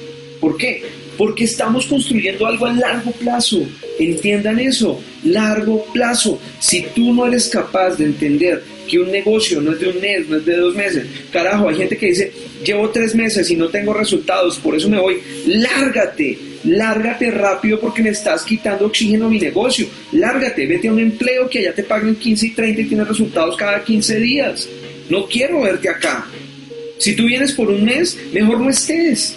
[0.41, 0.83] ¿Por qué?
[1.17, 3.63] Porque estamos construyendo algo a largo plazo.
[3.99, 6.39] Entiendan eso, largo plazo.
[6.59, 10.29] Si tú no eres capaz de entender que un negocio no es de un mes,
[10.29, 12.33] no es de dos meses, carajo, hay gente que dice,
[12.65, 15.21] llevo tres meses y no tengo resultados, por eso me voy.
[15.47, 19.87] Lárgate, lárgate rápido porque me estás quitando oxígeno a mi negocio.
[20.13, 23.57] Lárgate, vete a un empleo que allá te paguen 15 y 30 y tienes resultados
[23.57, 24.69] cada 15 días.
[25.09, 26.27] No quiero verte acá.
[26.99, 29.35] Si tú vienes por un mes, mejor no estés.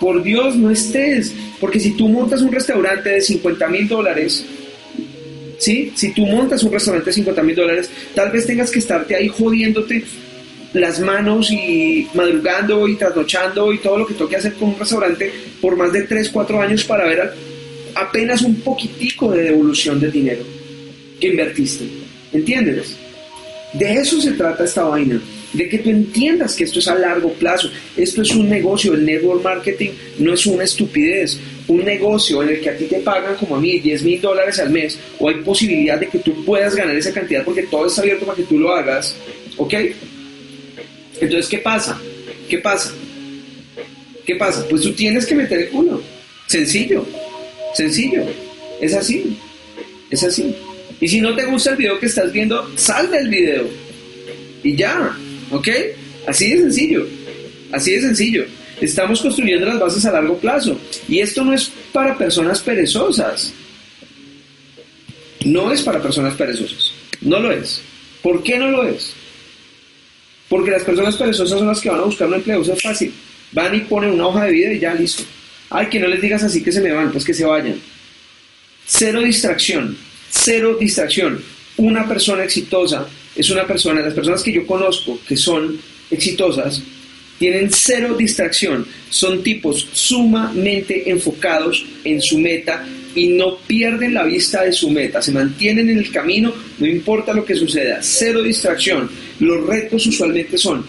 [0.00, 1.32] Por Dios, no estés.
[1.60, 4.44] Porque si tú montas un restaurante de 50 mil dólares,
[5.58, 5.92] ¿sí?
[5.94, 9.28] Si tú montas un restaurante de 50 mil dólares, tal vez tengas que estarte ahí
[9.28, 10.04] jodiéndote
[10.74, 15.32] las manos y madrugando y trasnochando y todo lo que toque hacer con un restaurante
[15.60, 17.32] por más de 3, 4 años para ver
[17.94, 20.42] apenas un poquitico de devolución del dinero
[21.18, 21.86] que invertiste.
[22.32, 22.96] ¿Entiendes?
[23.72, 25.20] De eso se trata esta vaina
[25.52, 27.70] de que tú entiendas que esto es a largo plazo.
[27.96, 31.38] Esto es un negocio, el network marketing no es una estupidez.
[31.68, 34.58] Un negocio en el que a ti te pagan como a mí 10 mil dólares
[34.58, 38.00] al mes o hay posibilidad de que tú puedas ganar esa cantidad porque todo está
[38.00, 39.14] abierto para que tú lo hagas.
[39.56, 39.74] ¿Ok?
[41.20, 42.00] Entonces, ¿qué pasa?
[42.48, 42.92] ¿Qué pasa?
[44.24, 44.66] ¿Qué pasa?
[44.68, 46.02] Pues tú tienes que meter el culo.
[46.46, 47.04] Sencillo.
[47.74, 48.22] Sencillo.
[48.80, 49.36] Es así.
[50.10, 50.54] Es así.
[51.00, 53.66] Y si no te gusta el video que estás viendo, sal del video.
[54.62, 55.16] Y ya.
[55.50, 55.68] ¿Ok?
[56.26, 57.06] Así de sencillo.
[57.72, 58.46] Así de sencillo.
[58.80, 60.78] Estamos construyendo las bases a largo plazo.
[61.08, 63.52] Y esto no es para personas perezosas.
[65.44, 66.92] No es para personas perezosas.
[67.20, 67.80] No lo es.
[68.22, 69.12] ¿Por qué no lo es?
[70.48, 72.62] Porque las personas perezosas son las que van a buscar un empleo.
[72.62, 73.12] Eso es fácil.
[73.52, 75.22] Van y ponen una hoja de vida y ya listo.
[75.70, 77.80] Ay, que no les digas así que se me van, pues que se vayan.
[78.86, 79.96] Cero distracción.
[80.30, 81.42] Cero distracción.
[81.76, 83.06] una persona exitosa
[83.38, 85.78] es una persona, las personas que yo conozco que son
[86.10, 86.82] exitosas,
[87.38, 94.64] tienen cero distracción, son tipos sumamente enfocados en su meta y no pierden la vista
[94.64, 99.08] de su meta, se mantienen en el camino, no importa lo que suceda, cero distracción.
[99.38, 100.84] Los retos usualmente son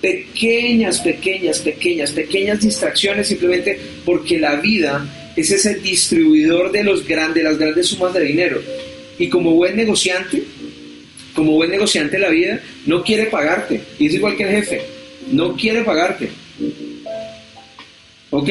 [0.00, 7.44] pequeñas, pequeñas, pequeñas, pequeñas distracciones simplemente porque la vida es ese distribuidor de, los grandes,
[7.44, 8.60] las grandes sumas de dinero.
[9.18, 10.42] Y como buen negociante,
[11.40, 13.80] como buen negociante de la vida, no quiere pagarte.
[13.98, 14.82] Y es igual que el jefe,
[15.32, 16.28] no quiere pagarte.
[18.28, 18.50] ¿Ok?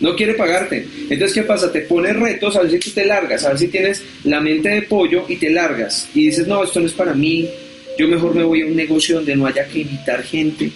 [0.00, 0.86] No quiere pagarte.
[1.08, 1.72] Entonces, ¿qué pasa?
[1.72, 4.68] Te pones retos, a ver si tú te largas, a ver si tienes la mente
[4.68, 6.10] de pollo y te largas.
[6.14, 7.48] Y dices, no, esto no es para mí,
[7.98, 10.70] yo mejor me voy a un negocio donde no haya que invitar gente.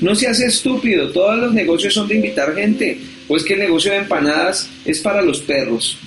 [0.00, 2.98] No seas estúpido, todos los negocios son de invitar gente.
[3.26, 5.98] Pues que el negocio de empanadas es para los perros.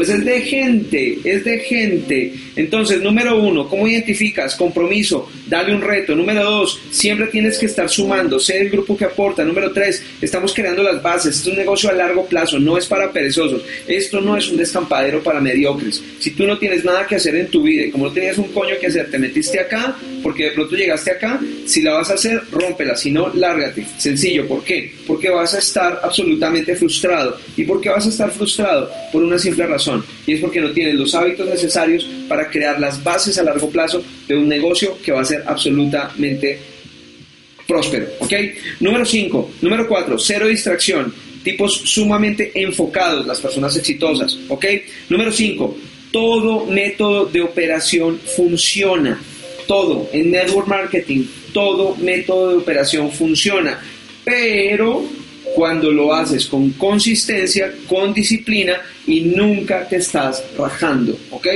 [0.00, 2.32] Pues es de gente, es de gente.
[2.56, 4.54] Entonces, número uno, ¿cómo identificas?
[4.56, 6.16] Compromiso, dale un reto.
[6.16, 9.44] Número dos, siempre tienes que estar sumando, sé el grupo que aporta.
[9.44, 11.36] Número tres, estamos creando las bases.
[11.36, 13.62] Esto es un negocio a largo plazo, no es para perezosos.
[13.86, 16.02] Esto no es un descampadero para mediocres.
[16.18, 18.48] Si tú no tienes nada que hacer en tu vida y como no tenías un
[18.48, 22.14] coño que hacer, te metiste acá porque de pronto llegaste acá, si la vas a
[22.14, 22.96] hacer, rómpela.
[22.96, 23.86] Si no, lárgate.
[23.98, 24.94] Sencillo, ¿por qué?
[25.06, 27.36] Porque vas a estar absolutamente frustrado.
[27.56, 28.90] ¿Y por qué vas a estar frustrado?
[29.12, 29.89] Por una simple razón
[30.26, 34.02] y es porque no tienes los hábitos necesarios para crear las bases a largo plazo
[34.26, 36.58] de un negocio que va a ser absolutamente
[37.66, 38.06] próspero.
[38.18, 38.32] ¿Ok?
[38.80, 39.50] Número 5.
[39.62, 40.18] Número 4.
[40.18, 41.14] Cero distracción.
[41.42, 44.36] Tipos sumamente enfocados, las personas exitosas.
[44.48, 44.66] ¿Ok?
[45.08, 45.76] Número 5.
[46.12, 49.20] Todo método de operación funciona.
[49.66, 50.08] Todo.
[50.12, 53.80] En network marketing, todo método de operación funciona.
[54.24, 55.04] Pero
[55.54, 61.46] cuando lo haces con consistencia, con disciplina y nunca te estás rajando, ¿ok?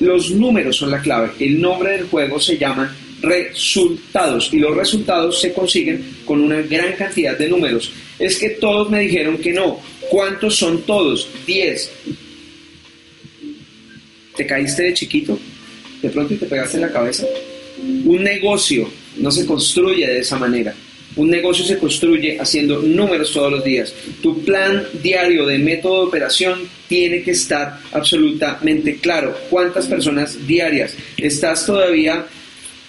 [0.00, 1.30] Los números son la clave.
[1.40, 6.92] El nombre del juego se llama resultados y los resultados se consiguen con una gran
[6.92, 7.92] cantidad de números.
[8.18, 9.80] Es que todos me dijeron que no.
[10.10, 11.28] ¿Cuántos son todos?
[11.46, 11.90] 10.
[14.36, 15.38] ¿Te caíste de chiquito?
[16.02, 17.26] ¿De pronto te pegaste en la cabeza?
[18.04, 20.74] Un negocio no se construye de esa manera.
[21.16, 23.92] Un negocio se construye haciendo números todos los días.
[24.22, 29.34] Tu plan diario de método de operación tiene que estar absolutamente claro.
[29.48, 30.94] ¿Cuántas personas diarias?
[31.16, 32.26] ¿Estás todavía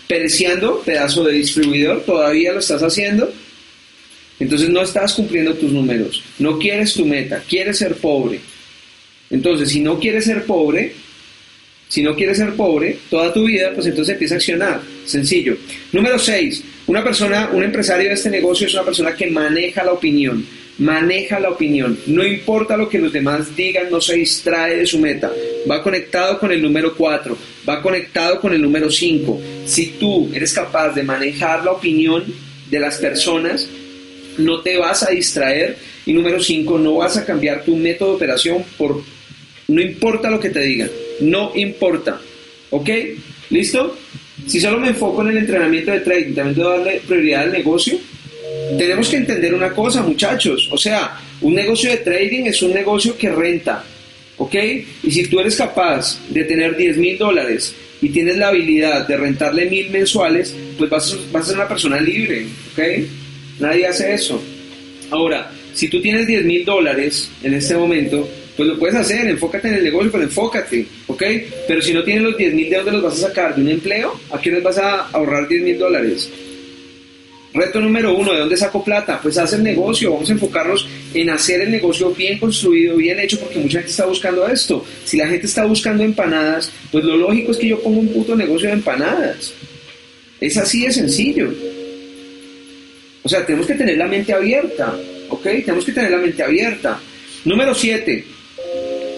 [0.08, 2.04] pereciendo pedazo de distribuidor?
[2.04, 3.32] ¿Todavía lo estás haciendo?
[4.40, 6.22] Entonces no estás cumpliendo tus números.
[6.38, 7.42] No quieres tu meta.
[7.48, 8.40] Quieres ser pobre.
[9.30, 10.94] Entonces, si no quieres ser pobre,
[11.88, 14.82] si no quieres ser pobre toda tu vida, pues entonces empieza a accionar.
[15.06, 15.56] Sencillo.
[15.93, 16.63] Número 6.
[16.88, 20.45] Una persona, un empresario de este negocio es una persona que maneja la opinión.
[20.80, 21.97] Maneja la opinión.
[22.08, 25.32] No importa lo que los demás digan, no se distrae de su meta.
[25.69, 27.38] Va conectado con el número 4.
[27.67, 29.41] Va conectado con el número 5.
[29.65, 32.26] Si tú eres capaz de manejar la opinión
[32.69, 33.67] de las personas,
[34.38, 35.78] no te vas a distraer.
[36.06, 39.02] Y número 5, no vas a cambiar tu método de operación por...
[39.69, 42.19] No importa lo que te digan no importa.
[42.69, 42.89] ¿Ok?
[43.49, 43.97] ¿Listo?
[44.45, 47.97] Si solo me enfoco en el entrenamiento de trading, también debo darle prioridad al negocio.
[48.77, 50.69] Tenemos que entender una cosa, muchachos.
[50.71, 53.84] O sea, un negocio de trading es un negocio que renta.
[54.38, 54.56] ¿Ok?
[55.03, 59.17] Y si tú eres capaz de tener 10 mil dólares y tienes la habilidad de
[59.17, 62.45] rentarle mil mensuales, pues vas a, vas a ser una persona libre.
[62.73, 62.84] ¿Ok?
[63.60, 64.41] Nadie hace eso.
[65.10, 69.67] Ahora, si tú tienes 10 mil dólares en este momento, pues lo puedes hacer, enfócate
[69.67, 70.86] en el negocio, pero enfócate,
[71.17, 71.23] ¿ok?
[71.67, 73.56] Pero si no tienes los 10 mil, ¿de dónde los vas a sacar?
[73.56, 74.19] ¿De un empleo?
[74.30, 76.30] ¿A quién les vas a ahorrar 10 mil dólares?
[77.53, 79.19] Reto número uno, ¿de dónde saco plata?
[79.19, 83.39] Pues haz el negocio, vamos a enfocarnos en hacer el negocio bien construido, bien hecho,
[83.39, 84.86] porque mucha gente está buscando esto.
[85.06, 88.36] Si la gente está buscando empanadas, pues lo lógico es que yo ponga un puto
[88.36, 89.56] negocio de empanadas.
[90.39, 91.51] Es así de sencillo.
[93.23, 94.95] O sea, tenemos que tener la mente abierta,
[95.30, 95.43] ¿ok?
[95.43, 96.99] Tenemos que tener la mente abierta.
[97.43, 98.23] Número 7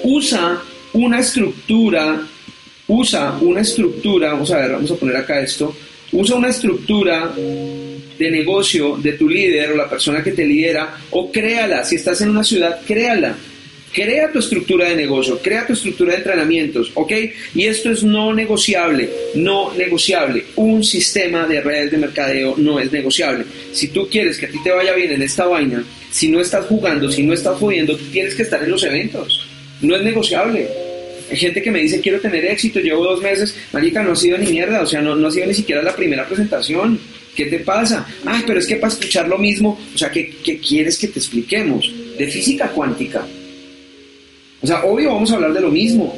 [0.03, 0.62] usa
[0.93, 2.21] una estructura,
[2.88, 5.75] usa una estructura, vamos a ver, vamos a poner acá esto,
[6.12, 11.32] usa una estructura de negocio de tu líder o la persona que te lidera o
[11.32, 13.36] créala, si estás en una ciudad, créala.
[13.91, 17.12] Crea tu estructura de negocio, crea tu estructura de entrenamientos, ¿ok?
[17.56, 20.45] Y esto es no negociable, no negociable.
[20.58, 23.45] Un sistema de redes de mercadeo no es negociable.
[23.71, 26.67] Si tú quieres que a ti te vaya bien en esta vaina, si no estás
[26.67, 29.48] jugando, si no estás jodiendo, tienes que estar en los eventos
[29.81, 30.67] no es negociable.
[31.29, 34.37] Hay gente que me dice, quiero tener éxito, llevo dos meses, marica, no ha sido
[34.37, 36.99] ni mierda, o sea, no, no ha sido ni siquiera la primera presentación.
[37.35, 38.05] ¿Qué te pasa?
[38.25, 41.19] Ay, pero es que para escuchar lo mismo, o sea, ¿qué, ¿qué, quieres que te
[41.19, 41.93] expliquemos?
[42.17, 43.25] De física cuántica.
[44.61, 46.17] O sea, obvio vamos a hablar de lo mismo.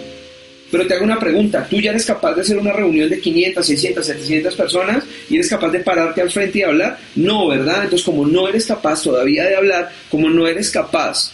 [0.72, 3.66] Pero te hago una pregunta, ¿tú ya eres capaz de hacer una reunión de 500,
[3.66, 6.98] 600, 700 personas y eres capaz de pararte al frente y hablar?
[7.16, 7.84] No, ¿verdad?
[7.84, 11.34] Entonces, como no eres capaz todavía de hablar, como no eres capaz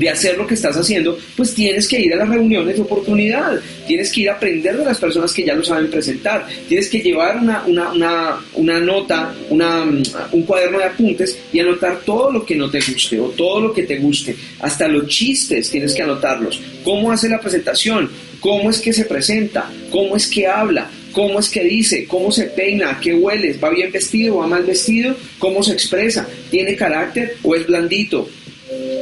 [0.00, 3.60] de hacer lo que estás haciendo, pues tienes que ir a las reuniones de oportunidad,
[3.86, 7.00] tienes que ir a aprender de las personas que ya lo saben presentar, tienes que
[7.00, 7.64] llevar una,
[8.56, 9.84] una, nota, una,
[10.32, 13.74] un cuaderno de apuntes y anotar todo lo que no te guste o todo lo
[13.74, 18.08] que te guste, hasta los chistes tienes que anotarlos, cómo hace la presentación,
[18.40, 22.44] cómo es que se presenta, cómo es que habla, cómo es que dice, cómo se
[22.44, 27.54] peina, qué hueles, va bien vestido, va mal vestido, cómo se expresa, tiene carácter o
[27.54, 28.28] es blandito,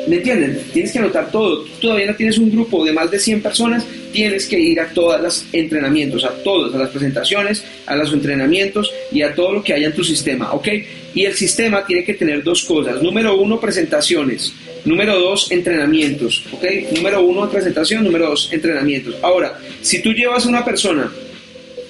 [0.06, 0.58] ¿Me entienden?
[0.72, 1.64] Tienes que anotar todo.
[1.80, 5.20] Todavía no tienes un grupo de más de 100 personas, tienes que ir a todos
[5.20, 9.74] los entrenamientos, a todos, a las presentaciones, a los entrenamientos y a todo lo que
[9.74, 10.68] haya en tu sistema, ¿ok?
[11.14, 13.02] Y el sistema tiene que tener dos cosas.
[13.02, 14.54] Número uno, presentaciones.
[14.84, 16.64] Número dos, entrenamientos, ¿ok?
[16.96, 18.04] Número uno, presentación.
[18.04, 19.16] Número dos, entrenamientos.
[19.20, 21.12] Ahora, si tú llevas a una persona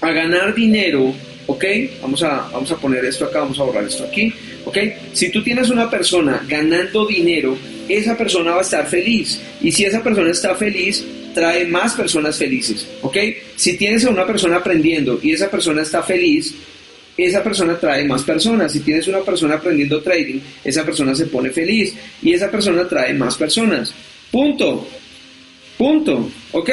[0.01, 1.15] a ganar dinero,
[1.49, 1.65] ¿ok?
[2.03, 4.33] Vamos a, vamos a poner esto acá, vamos a borrar esto aquí,
[4.65, 4.79] ¿ok?
[5.13, 7.57] Si tú tienes una persona ganando dinero,
[7.89, 9.41] esa persona va a estar feliz.
[9.61, 13.17] Y si esa persona está feliz, trae más personas felices, ¿ok?
[13.57, 16.55] Si tienes a una persona aprendiendo y esa persona está feliz,
[17.17, 18.71] esa persona trae más personas.
[18.71, 23.13] Si tienes una persona aprendiendo trading, esa persona se pone feliz y esa persona trae
[23.15, 23.93] más personas.
[24.31, 24.87] Punto.
[25.77, 26.31] Punto.
[26.53, 26.71] ¿Ok?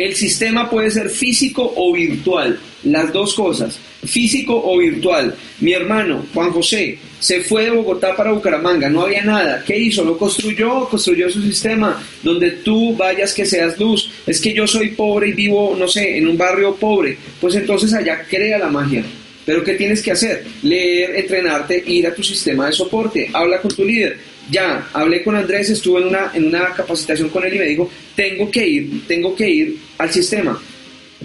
[0.00, 5.34] El sistema puede ser físico o virtual, las dos cosas, físico o virtual.
[5.60, 9.62] Mi hermano, Juan José, se fue de Bogotá para Bucaramanga, no había nada.
[9.62, 10.02] ¿Qué hizo?
[10.02, 14.10] Lo construyó, construyó su sistema, donde tú vayas que seas luz.
[14.26, 17.18] Es que yo soy pobre y vivo, no sé, en un barrio pobre.
[17.38, 19.04] Pues entonces allá crea la magia.
[19.44, 20.46] Pero ¿qué tienes que hacer?
[20.62, 25.36] Leer, entrenarte, ir a tu sistema de soporte, habla con tu líder ya, hablé con
[25.36, 29.06] Andrés, estuve en una, en una capacitación con él y me dijo, tengo que ir,
[29.06, 30.60] tengo que ir al sistema.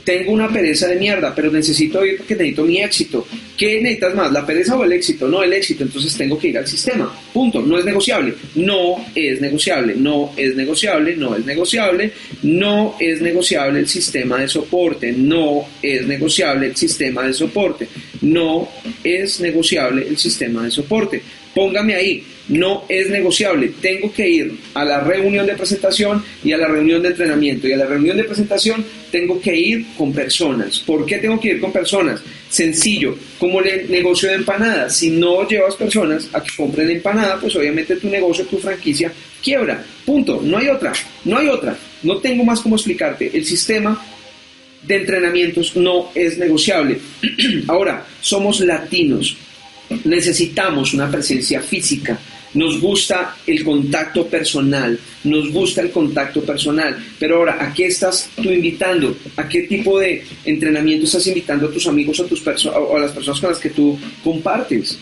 [0.03, 3.25] Tengo una pereza de mierda, pero necesito ir porque necesito mi éxito.
[3.57, 5.27] ¿Qué necesitas más, la pereza o el éxito?
[5.27, 7.11] No, el éxito, entonces tengo que ir al sistema.
[7.33, 8.33] Punto, no es negociable.
[8.55, 12.11] No es negociable, no es negociable, no es negociable,
[12.43, 17.87] no es negociable el sistema de soporte, no es negociable el sistema de soporte,
[18.25, 18.67] no
[19.03, 21.21] es negociable el sistema de soporte.
[21.53, 23.71] Póngame ahí, no es negociable.
[23.79, 27.67] Tengo que ir a la reunión de presentación y a la reunión de entrenamiento.
[27.67, 30.79] Y a la reunión de presentación tengo que ir con personas.
[30.79, 32.21] ¿Por qué tengo que ir con personas?
[32.49, 34.97] Sencillo, como el negocio de empanadas.
[34.97, 39.85] Si no llevas personas a que compren empanada, pues obviamente tu negocio, tu franquicia quiebra.
[40.03, 40.41] Punto.
[40.43, 40.91] No hay otra.
[41.23, 41.77] No hay otra.
[42.03, 43.31] No tengo más cómo explicarte.
[43.33, 44.03] El sistema
[44.87, 46.99] de entrenamientos no es negociable.
[47.67, 49.37] Ahora, somos latinos
[50.03, 52.19] necesitamos una presencia física.
[52.53, 56.97] Nos gusta el contacto personal, nos gusta el contacto personal.
[57.19, 59.17] Pero ahora, ¿a qué estás tú invitando?
[59.35, 63.11] ¿A qué tipo de entrenamiento estás invitando a tus amigos o, tus o a las
[63.11, 64.97] personas con las que tú compartes?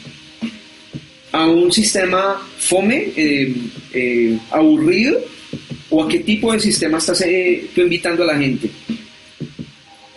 [1.31, 3.53] ¿A un sistema fome, eh,
[3.93, 5.21] eh, aburrido?
[5.91, 8.67] ¿O a qué tipo de sistema estás eh, tú invitando a la gente?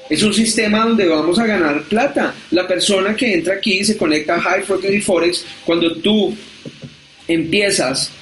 [0.09, 2.35] Es un sistema donde vamos a ganar plata.
[2.53, 5.45] La persona que entra aquí se conecta a High Frequency Forex.
[5.64, 6.35] Cuando tú
[7.27, 8.12] empiezas,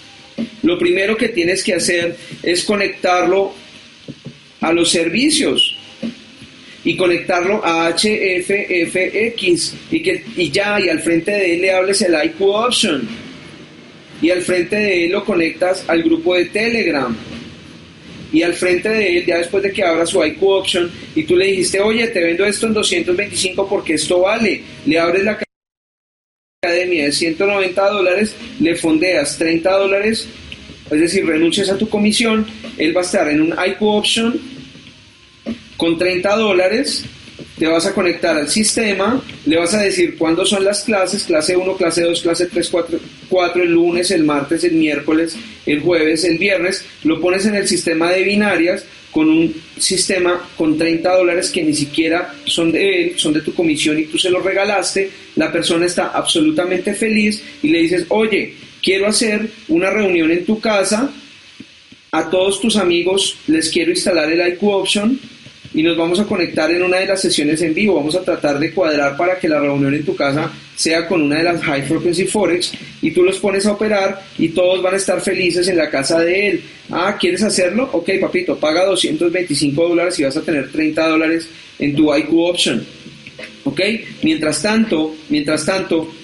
[0.63, 3.55] lo primero que tienes que hacer es conectarlo
[4.61, 5.77] a los servicios
[6.85, 12.01] y conectarlo a HFFX y, que, y ya, y al frente de él le hables
[12.03, 13.09] el IQ Option
[14.23, 17.15] y al frente de él lo conectas al grupo de Telegram
[18.35, 21.37] y al frente de él, ya después de que abra su IQ Option, y tú
[21.37, 25.39] le dijiste, oye, te vendo esto en 225 porque esto vale, le abres la
[26.61, 30.27] academia de 190 dólares, le fondeas 30 dólares,
[30.91, 32.45] es decir, renuncias a tu comisión,
[32.77, 34.41] él va a estar en un IQ Option
[35.77, 37.05] con 30 dólares
[37.59, 41.57] te vas a conectar al sistema, le vas a decir cuándo son las clases, clase
[41.57, 42.99] 1, clase 2, clase 3, 4,
[43.29, 47.69] 4, el lunes, el martes, el miércoles, el jueves, el viernes, lo pones en el
[47.69, 53.13] sistema de binarias con un sistema con 30 dólares que ni siquiera son de él,
[53.17, 57.69] son de tu comisión y tú se los regalaste, la persona está absolutamente feliz y
[57.69, 61.13] le dices, oye, quiero hacer una reunión en tu casa,
[62.11, 65.21] a todos tus amigos les quiero instalar el IQ Option,
[65.75, 67.97] y nos vamos a conectar en una de las sesiones en vivo.
[67.97, 71.39] Vamos a tratar de cuadrar para que la reunión en tu casa sea con una
[71.39, 72.73] de las High Frequency Forex
[73.03, 76.21] y tú los pones a operar y todos van a estar felices en la casa
[76.21, 76.63] de él.
[76.91, 77.91] Ah, ¿quieres hacerlo?
[77.93, 81.49] Ok, papito, paga 225 dólares y vas a tener 30 dólares
[81.81, 82.87] en tu IQ Option.
[83.65, 83.81] ¿Ok?
[84.23, 86.15] Mientras tanto, mientras tanto,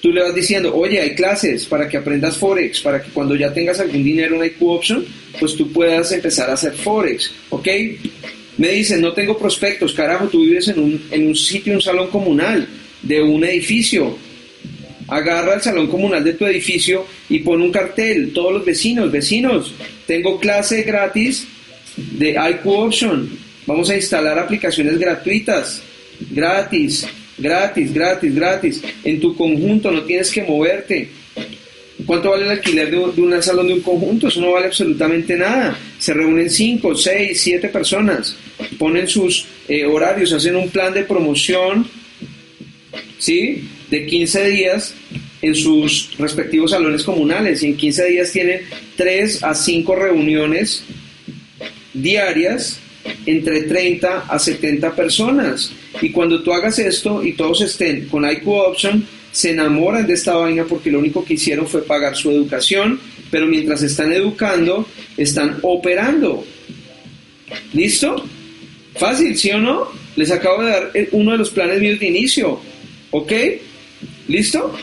[0.00, 3.52] tú le vas diciendo, oye, hay clases para que aprendas Forex, para que cuando ya
[3.52, 5.04] tengas algún dinero en IQ Option,
[5.40, 7.68] pues tú puedas empezar a hacer Forex, ¿ok?
[8.58, 12.08] Me dicen, no tengo prospectos, carajo, tú vives en un, en un sitio, un salón
[12.08, 12.68] comunal
[13.02, 14.16] de un edificio.
[15.08, 19.74] Agarra el salón comunal de tu edificio y pon un cartel, todos los vecinos, vecinos,
[20.06, 21.46] tengo clase gratis
[21.96, 23.28] de IQ Option,
[23.66, 25.82] vamos a instalar aplicaciones gratuitas,
[26.30, 27.06] gratis,
[27.38, 28.82] gratis, gratis, gratis.
[29.04, 31.08] En tu conjunto no tienes que moverte.
[32.06, 34.28] ¿Cuánto vale el alquiler de, un salón de un conjunto?
[34.28, 35.78] Eso no vale absolutamente nada.
[35.98, 38.36] Se reúnen 5, 6, 7 personas,
[38.78, 41.86] ponen sus eh, horarios, hacen un plan de promoción,
[43.18, 43.68] ¿sí?
[43.90, 44.94] De 15 días
[45.42, 48.60] en sus respectivos salones comunales y en 15 días tienen
[48.96, 50.84] 3 a 5 reuniones
[51.92, 52.78] diarias
[53.26, 55.72] entre 30 a 70 personas.
[56.00, 60.36] Y cuando tú hagas esto y todos estén con IQ Option, se enamoran de esta
[60.36, 65.58] vaina porque lo único que hicieron fue pagar su educación, pero mientras están educando, están
[65.62, 66.44] operando.
[67.72, 68.24] ¿Listo?
[68.94, 69.88] Fácil, ¿sí o no?
[70.16, 72.60] Les acabo de dar uno de los planes míos de inicio.
[73.10, 73.32] ¿Ok?
[74.28, 74.76] ¿Listo?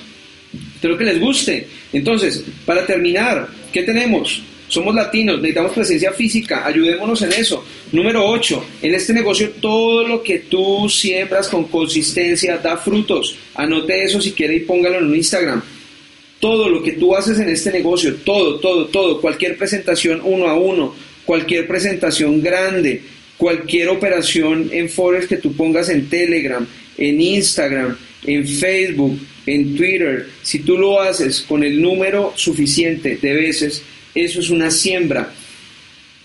[0.75, 1.67] Espero que les guste.
[1.93, 4.41] Entonces, para terminar, ¿qué tenemos?
[4.69, 7.65] Somos latinos, necesitamos presencia física, ayudémonos en eso.
[7.91, 13.35] Número 8, en este negocio todo lo que tú siembras con consistencia da frutos.
[13.55, 15.63] Anote eso si quiere y póngalo en un Instagram.
[16.39, 20.53] Todo lo que tú haces en este negocio, todo, todo, todo, cualquier presentación uno a
[20.53, 20.93] uno,
[21.25, 23.01] cualquier presentación grande,
[23.37, 26.65] cualquier operación en Forex que tú pongas en Telegram,
[26.95, 33.33] en Instagram, en Facebook, en Twitter, si tú lo haces con el número suficiente de
[33.33, 33.81] veces,
[34.13, 35.33] eso es una siembra.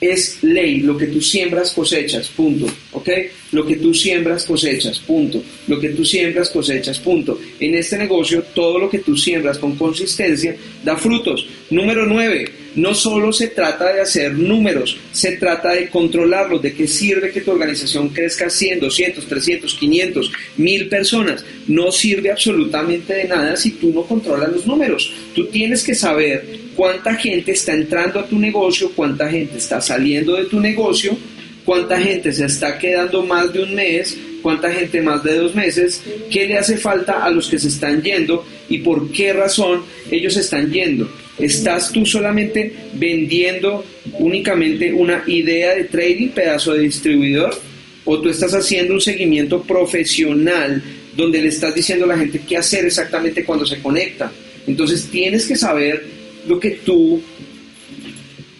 [0.00, 2.66] Es ley, lo que tú siembras cosechas, punto.
[2.92, 3.08] ¿Ok?
[3.54, 5.40] Lo que tú siembras cosechas, punto.
[5.68, 7.38] Lo que tú siembras cosechas, punto.
[7.60, 11.46] En este negocio, todo lo que tú siembras con consistencia da frutos.
[11.70, 12.64] Número 9.
[12.74, 16.60] No solo se trata de hacer números, se trata de controlarlos.
[16.60, 21.44] ¿De qué sirve que tu organización crezca 100, 200, 300, 500, 1000 personas?
[21.68, 25.12] No sirve absolutamente de nada si tú no controlas los números.
[25.32, 26.44] Tú tienes que saber
[26.74, 31.16] cuánta gente está entrando a tu negocio, cuánta gente está saliendo de tu negocio,
[31.64, 36.02] cuánta gente se está quedando más de un mes, cuánta gente más de dos meses,
[36.30, 40.36] qué le hace falta a los que se están yendo y por qué razón ellos
[40.36, 41.10] están yendo.
[41.38, 43.84] ¿Estás tú solamente vendiendo
[44.18, 47.58] únicamente una idea de trading, pedazo de distribuidor?
[48.04, 50.82] ¿O tú estás haciendo un seguimiento profesional
[51.16, 54.30] donde le estás diciendo a la gente qué hacer exactamente cuando se conecta?
[54.66, 56.04] Entonces tienes que saber
[56.46, 57.20] lo que tú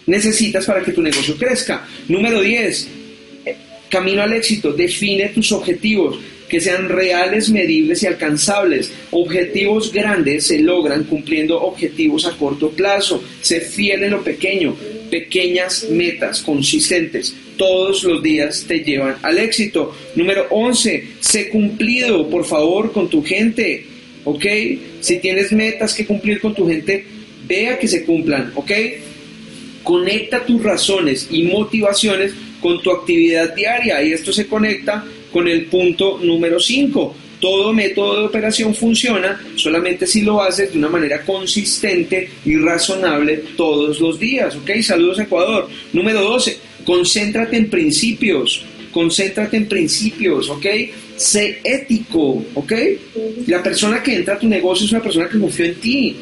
[0.07, 1.87] necesitas para que tu negocio crezca.
[2.07, 2.87] Número 10,
[3.89, 6.19] camino al éxito, define tus objetivos
[6.49, 8.91] que sean reales, medibles y alcanzables.
[9.11, 13.23] Objetivos grandes se logran cumpliendo objetivos a corto plazo.
[13.41, 14.75] Sé fiel en lo pequeño.
[15.09, 19.95] Pequeñas metas consistentes todos los días te llevan al éxito.
[20.15, 23.85] Número 11, sé cumplido, por favor, con tu gente.
[24.23, 24.45] ¿Ok?
[25.01, 27.05] Si tienes metas que cumplir con tu gente,
[27.47, 28.71] vea que se cumplan, ¿ok?
[29.83, 35.65] Conecta tus razones y motivaciones con tu actividad diaria y esto se conecta con el
[35.65, 37.15] punto número 5.
[37.39, 43.43] Todo método de operación funciona solamente si lo haces de una manera consistente y razonable
[43.57, 44.81] todos los días, ¿ok?
[44.81, 45.67] Saludos Ecuador.
[45.93, 50.65] Número 12, concéntrate en principios, concéntrate en principios, ¿ok?
[51.17, 52.73] Sé ético, ¿ok?
[53.47, 56.15] La persona que entra a tu negocio es una persona que confió en ti,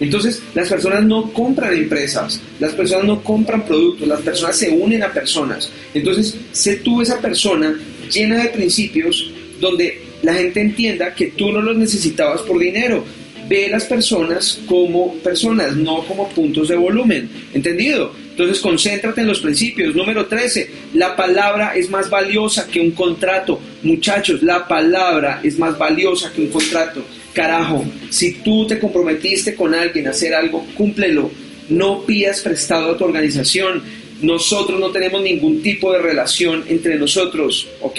[0.00, 5.02] entonces, las personas no compran empresas, las personas no compran productos, las personas se unen
[5.02, 5.70] a personas.
[5.92, 7.76] Entonces, sé tú esa persona
[8.10, 9.30] llena de principios
[9.60, 13.04] donde la gente entienda que tú no los necesitabas por dinero.
[13.48, 17.28] Ve las personas como personas, no como puntos de volumen.
[17.54, 18.12] ¿Entendido?
[18.38, 19.96] Entonces, concéntrate en los principios.
[19.96, 23.60] Número 13, la palabra es más valiosa que un contrato.
[23.82, 27.04] Muchachos, la palabra es más valiosa que un contrato.
[27.32, 31.32] Carajo, si tú te comprometiste con alguien a hacer algo, cúmplelo.
[31.68, 33.82] No pidas prestado a tu organización.
[34.22, 37.98] Nosotros no tenemos ningún tipo de relación entre nosotros, ¿ok?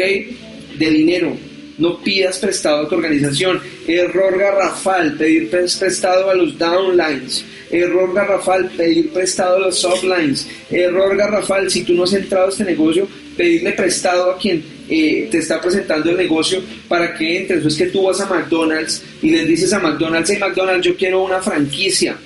[0.78, 1.36] De dinero.
[1.80, 3.60] No pidas prestado a tu organización.
[3.88, 7.44] Error garrafal, pedir prestado a los downlines.
[7.72, 10.48] Error garrafal, pedir prestado a los uplines.
[10.70, 13.08] Error garrafal, si tú no has entrado a este negocio,
[13.38, 17.66] pedirle prestado a quien eh, te está presentando el negocio para que entres.
[17.66, 21.24] es que tú vas a McDonald's y les dices a McDonald's, hey McDonald's, yo quiero
[21.24, 22.18] una franquicia.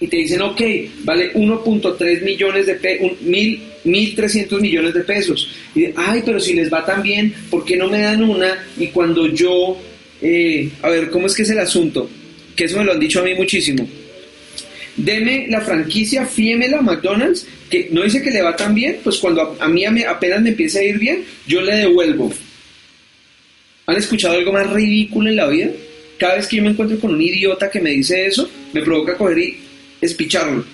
[0.00, 0.60] Y te dicen, ok,
[1.04, 5.50] vale 1.3 millones de pesos, 1.300 millones de pesos.
[5.74, 8.66] Y ay, pero si les va tan bien, ¿por qué no me dan una?
[8.78, 9.76] Y cuando yo,
[10.22, 12.08] eh, a ver, ¿cómo es que es el asunto?
[12.60, 13.88] que eso me lo han dicho a mí muchísimo.
[14.94, 19.56] Deme la franquicia, fíemela McDonald's, que no dice que le va tan bien, pues cuando
[19.58, 22.30] a, mí apenas me empieza a ir bien, yo le devuelvo.
[23.86, 25.70] ¿Han escuchado algo más ridículo en la vida?
[26.18, 29.16] Cada vez que yo me encuentro con un idiota que me dice eso, me provoca
[29.16, 29.56] coger y
[30.00, 30.64] espicharlo.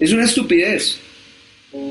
[0.00, 0.98] Es una estupidez.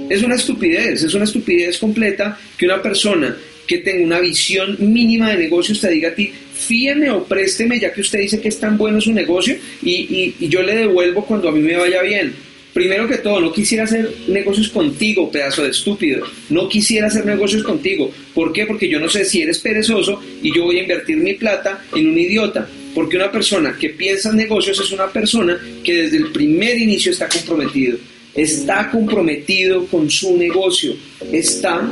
[0.10, 3.38] Es una estupidez, es una estupidez completa que una persona
[3.68, 7.94] que tenga una visión mínima de negocio te diga a ti, fíeme o présteme ya
[7.94, 11.52] que usted dice que es tan bueno su negocio y, yo le devuelvo cuando a
[11.52, 12.34] mí me vaya bien.
[12.74, 16.28] Primero que todo, no quisiera hacer negocios contigo, pedazo de estúpido.
[16.50, 18.12] No quisiera hacer negocios contigo.
[18.36, 18.68] ¿Por qué?
[18.68, 22.08] Porque yo no sé si eres perezoso y yo voy a invertir mi plata en
[22.08, 22.70] un idiota.
[22.98, 27.12] Porque una persona que piensa en negocios es una persona que desde el primer inicio
[27.12, 28.00] está comprometido
[28.38, 30.96] está comprometido con su negocio,
[31.32, 31.92] está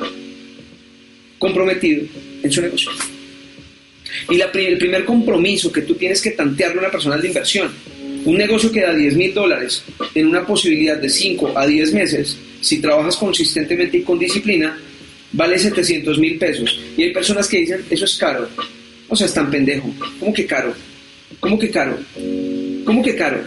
[1.39, 2.05] comprometido
[2.43, 2.91] en su negocio.
[4.29, 7.71] Y el primer compromiso que tú tienes que tantearle a una persona de inversión.
[8.25, 9.83] Un negocio que da 10 mil dólares
[10.13, 14.77] en una posibilidad de 5 a 10 meses, si trabajas consistentemente y con disciplina,
[15.31, 16.79] vale 700 mil pesos.
[16.95, 18.47] Y hay personas que dicen, eso es caro.
[19.07, 19.93] O sea, es tan pendejo.
[20.19, 20.73] ¿Cómo que caro?
[21.39, 21.97] ¿Cómo que caro?
[22.85, 23.43] ¿Cómo que caro?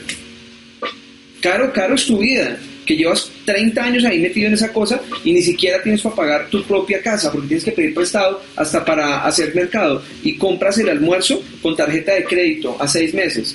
[1.40, 5.32] Caro, caro es tu vida que llevas 30 años ahí metido en esa cosa y
[5.32, 9.24] ni siquiera tienes para pagar tu propia casa porque tienes que pedir prestado hasta para
[9.26, 13.54] hacer mercado y compras el almuerzo con tarjeta de crédito a seis meses.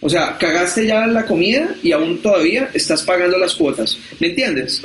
[0.00, 3.98] O sea, cagaste ya la comida y aún todavía estás pagando las cuotas.
[4.18, 4.82] ¿Me entiendes?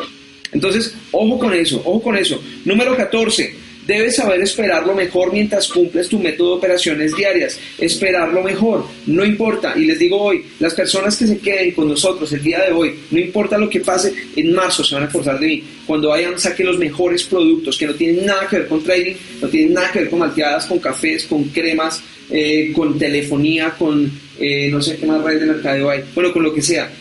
[0.52, 2.44] Entonces, ojo con eso, ojo con eso.
[2.66, 7.58] Número 14 Debes saber esperar lo mejor mientras cumples tu método de operaciones diarias.
[7.78, 9.74] Esperar lo mejor, no importa.
[9.78, 12.94] Y les digo hoy, las personas que se queden con nosotros el día de hoy,
[13.12, 15.64] no importa lo que pase, en marzo se van a acordar de mí.
[15.86, 19.48] Cuando vayan, saque los mejores productos que no tienen nada que ver con trading, no
[19.48, 24.68] tienen nada que ver con malteadas, con cafés, con cremas, eh, con telefonía, con eh,
[24.70, 26.04] no sé qué más redes de mercado hay.
[26.14, 26.92] Bueno, con lo que sea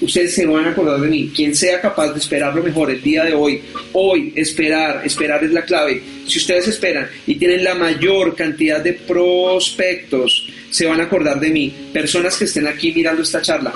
[0.00, 1.30] ustedes se van a acordar de mí.
[1.34, 3.60] Quien sea capaz de esperar lo mejor el día de hoy,
[3.92, 6.02] hoy, esperar, esperar es la clave.
[6.26, 11.50] Si ustedes esperan y tienen la mayor cantidad de prospectos, se van a acordar de
[11.50, 11.74] mí.
[11.92, 13.72] Personas que estén aquí mirando esta charla,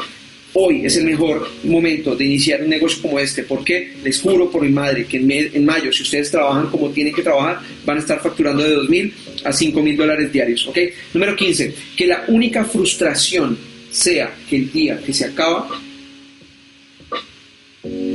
[0.55, 3.43] hoy es el mejor momento de iniciar un negocio como este.
[3.43, 7.23] porque Les juro por mi madre que en, mayo, si ustedes trabajan como tienen que
[7.23, 9.13] trabajar, van a estar facturando de 2 mil
[9.45, 10.67] a 5 mil dólares diarios.
[10.67, 10.79] ¿ok?
[11.13, 13.59] Número 15, que la única frustración
[13.91, 15.69] sea que el día que se acaba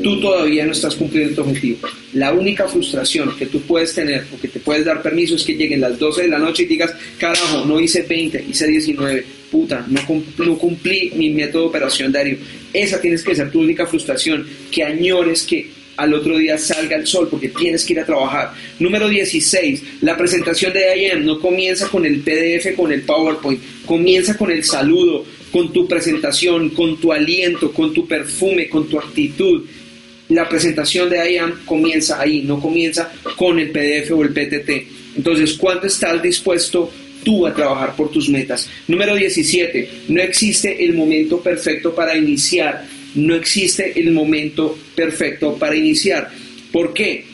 [0.04, 1.88] tú todavía no estás cumpliendo tu objetivo.
[2.14, 5.56] La única frustración que tú puedes tener o que te puedes dar permiso es que
[5.56, 9.86] lleguen las 12 de la noche y digas, carajo, no hice 20, hice 19, puta,
[9.88, 10.02] no,
[10.38, 12.38] no cumplí mi método de operación diario.
[12.74, 17.06] Esa tienes que ser tu única frustración, que añores que al otro día salga el
[17.06, 18.54] sol porque tienes que ir a trabajar.
[18.80, 24.38] Número 16, la presentación de IAM no comienza con el PDF, con el PowerPoint, comienza
[24.38, 29.66] con el saludo, con tu presentación, con tu aliento, con tu perfume, con tu actitud.
[30.30, 34.70] La presentación de IAM comienza ahí, no comienza con el PDF o el PTT.
[35.18, 36.92] Entonces, ¿cuánto estás dispuesto
[37.24, 38.70] tú a trabajar por tus metas?
[38.88, 42.86] Número 17, no existe el momento perfecto para iniciar.
[43.16, 46.30] No existe el momento perfecto para iniciar.
[46.72, 47.26] ¿Por qué?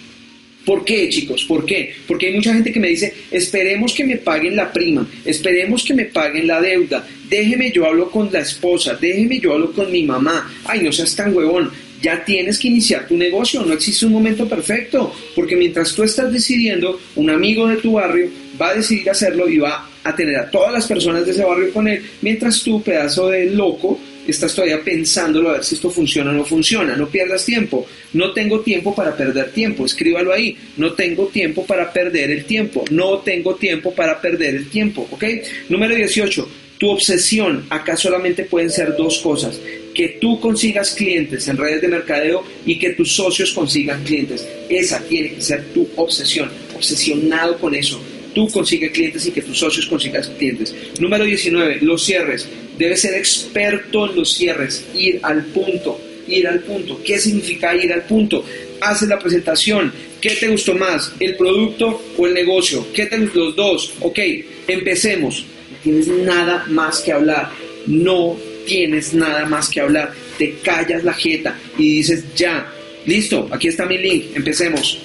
[0.65, 1.45] ¿Por qué, chicos?
[1.45, 1.93] ¿Por qué?
[2.07, 5.93] Porque hay mucha gente que me dice, esperemos que me paguen la prima, esperemos que
[5.93, 10.03] me paguen la deuda, déjeme yo hablo con la esposa, déjeme yo hablo con mi
[10.03, 11.69] mamá, ay, no seas tan huevón,
[12.01, 16.31] ya tienes que iniciar tu negocio, no existe un momento perfecto, porque mientras tú estás
[16.33, 20.49] decidiendo, un amigo de tu barrio va a decidir hacerlo y va a tener a
[20.49, 23.99] todas las personas de ese barrio con él, mientras tú, pedazo de loco,
[24.31, 26.95] estás todavía pensándolo a ver si esto funciona o no funciona.
[26.95, 27.85] No pierdas tiempo.
[28.13, 29.85] No tengo tiempo para perder tiempo.
[29.85, 30.57] Escríbalo ahí.
[30.77, 32.83] No tengo tiempo para perder el tiempo.
[32.91, 35.07] No tengo tiempo para perder el tiempo.
[35.11, 35.23] ¿Ok?
[35.69, 36.49] Número 18.
[36.77, 39.59] Tu obsesión acá solamente pueden ser dos cosas.
[39.93, 44.45] Que tú consigas clientes en redes de mercadeo y que tus socios consigan clientes.
[44.69, 46.49] Esa tiene que ser tu obsesión.
[46.75, 48.01] Obsesionado con eso
[48.35, 50.75] tú consigues clientes y que tus socios consigan clientes.
[50.99, 52.47] Número 19, los cierres.
[52.77, 57.01] Debes ser experto en los cierres, ir al punto, ir al punto.
[57.03, 58.45] ¿Qué significa ir al punto?
[58.81, 59.91] Haces la presentación.
[60.21, 62.85] ¿Qué te gustó más, el producto o el negocio?
[62.93, 63.93] ¿Qué te gustó los dos?
[64.01, 64.19] Ok,
[64.67, 65.45] empecemos.
[65.71, 67.51] No tienes nada más que hablar.
[67.87, 70.11] No tienes nada más que hablar.
[70.37, 72.69] Te callas la jeta y dices, ya,
[73.05, 74.99] listo, aquí está mi link, empecemos.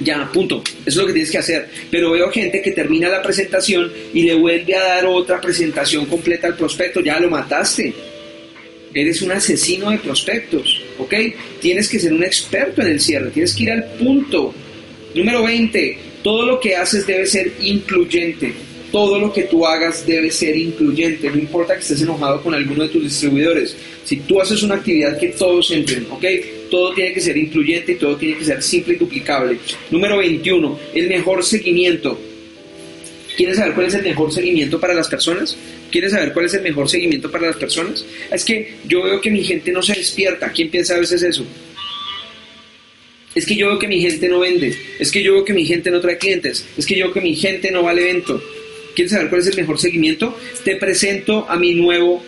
[0.00, 0.62] Ya, punto.
[0.66, 1.68] Eso es lo que tienes que hacer.
[1.90, 6.48] Pero veo gente que termina la presentación y le vuelve a dar otra presentación completa
[6.48, 7.00] al prospecto.
[7.00, 7.94] Ya lo mataste.
[8.92, 11.14] Eres un asesino de prospectos, ¿ok?
[11.60, 13.30] Tienes que ser un experto en el cierre.
[13.30, 14.54] Tienes que ir al punto.
[15.14, 15.98] Número 20.
[16.22, 18.52] Todo lo que haces debe ser incluyente.
[18.90, 22.84] todo lo que tú hagas debe ser incluyente, no importa que estés enojado con alguno
[22.84, 23.76] de tus distribuidores.
[24.04, 26.24] Si tú haces una actividad que todos entren, ¿ok?
[26.70, 29.58] Todo tiene que ser incluyente y todo tiene que ser simple y duplicable.
[29.90, 32.18] Número 21, el mejor seguimiento.
[33.36, 35.56] ¿Quieres saber cuál es el mejor seguimiento para las personas?
[35.90, 38.04] ¿Quieres saber cuál es el mejor seguimiento para las personas?
[38.32, 40.50] Es que yo veo que mi gente no se despierta.
[40.50, 41.44] ¿Quién piensa a veces eso?
[43.34, 44.74] Es que yo veo que mi gente no vende.
[44.98, 46.66] Es que yo veo que mi gente no trae clientes.
[46.78, 48.42] Es que yo veo que mi gente no va al evento.
[48.94, 50.38] ¿Quieres saber cuál es el mejor seguimiento?
[50.64, 52.24] Te presento a mi nuevo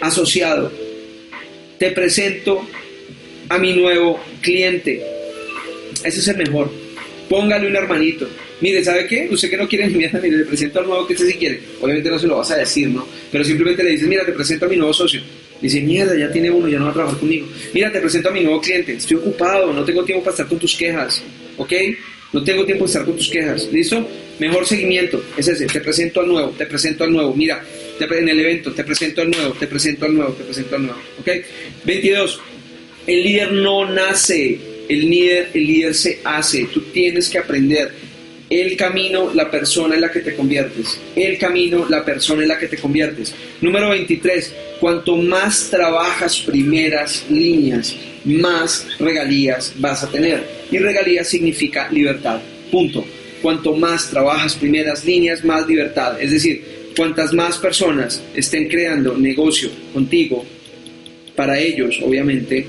[0.00, 0.83] asociado.
[1.78, 2.66] Te presento
[3.48, 5.02] a mi nuevo cliente.
[6.04, 6.70] Ese es el mejor.
[7.28, 8.28] Póngale un hermanito.
[8.60, 9.28] Mire, ¿sabe qué?
[9.30, 11.60] Usted que no quiere ni mira, mire, le presento al nuevo que usted sí quiere.
[11.80, 13.06] Obviamente no se lo vas a decir, ¿no?
[13.30, 15.20] Pero simplemente le dices, mira, te presento a mi nuevo socio.
[15.60, 17.48] Dice, mierda, ya tiene uno, ya no va a trabajar conmigo.
[17.72, 18.92] Mira, te presento a mi nuevo cliente.
[18.92, 21.22] Estoy ocupado, no tengo tiempo para estar con tus quejas.
[21.56, 21.72] ¿Ok?
[22.34, 23.68] No tengo tiempo de estar con tus quejas.
[23.72, 24.06] ¿Listo?
[24.40, 25.22] Mejor seguimiento.
[25.36, 25.66] Es ese.
[25.66, 27.32] Te presento al nuevo, te presento al nuevo.
[27.32, 27.64] Mira,
[28.00, 31.00] en el evento, te presento al nuevo, te presento al nuevo, te presento al nuevo.
[31.20, 31.28] ¿Ok?
[31.84, 32.40] 22.
[33.06, 34.58] El líder no nace.
[34.88, 36.68] El líder, el líder se hace.
[36.74, 37.92] Tú tienes que aprender
[38.60, 41.00] el camino, la persona en la que te conviertes.
[41.16, 43.34] El camino, la persona en la que te conviertes.
[43.60, 44.54] Número 23.
[44.80, 47.94] Cuanto más trabajas primeras líneas,
[48.24, 50.44] más regalías vas a tener.
[50.70, 52.40] Y regalías significa libertad.
[52.70, 53.04] Punto.
[53.42, 56.20] Cuanto más trabajas primeras líneas, más libertad.
[56.20, 56.64] Es decir,
[56.96, 60.44] cuantas más personas estén creando negocio contigo,
[61.34, 62.64] para ellos, obviamente,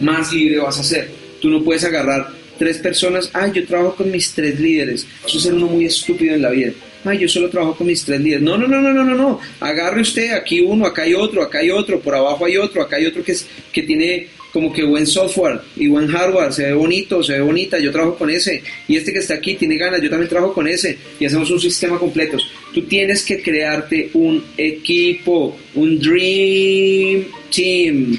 [0.00, 1.08] más libre vas a ser.
[1.40, 5.06] Tú no puedes agarrar tres personas, ay, yo trabajo con mis tres líderes.
[5.26, 6.72] Eso es ser uno muy estúpido en la vida.
[7.06, 8.42] Ay, yo solo trabajo con mis tres líderes.
[8.42, 9.40] No, no, no, no, no, no, no.
[9.60, 12.96] Agarre usted aquí uno, acá hay otro, acá hay otro, por abajo hay otro, acá
[12.96, 16.74] hay otro que, es, que tiene como que buen software y buen hardware, se ve
[16.74, 20.02] bonito, se ve bonita, yo trabajo con ese, y este que está aquí tiene ganas,
[20.02, 22.36] yo también trabajo con ese, y hacemos un sistema completo.
[22.74, 28.18] Tú tienes que crearte un equipo, un dream team,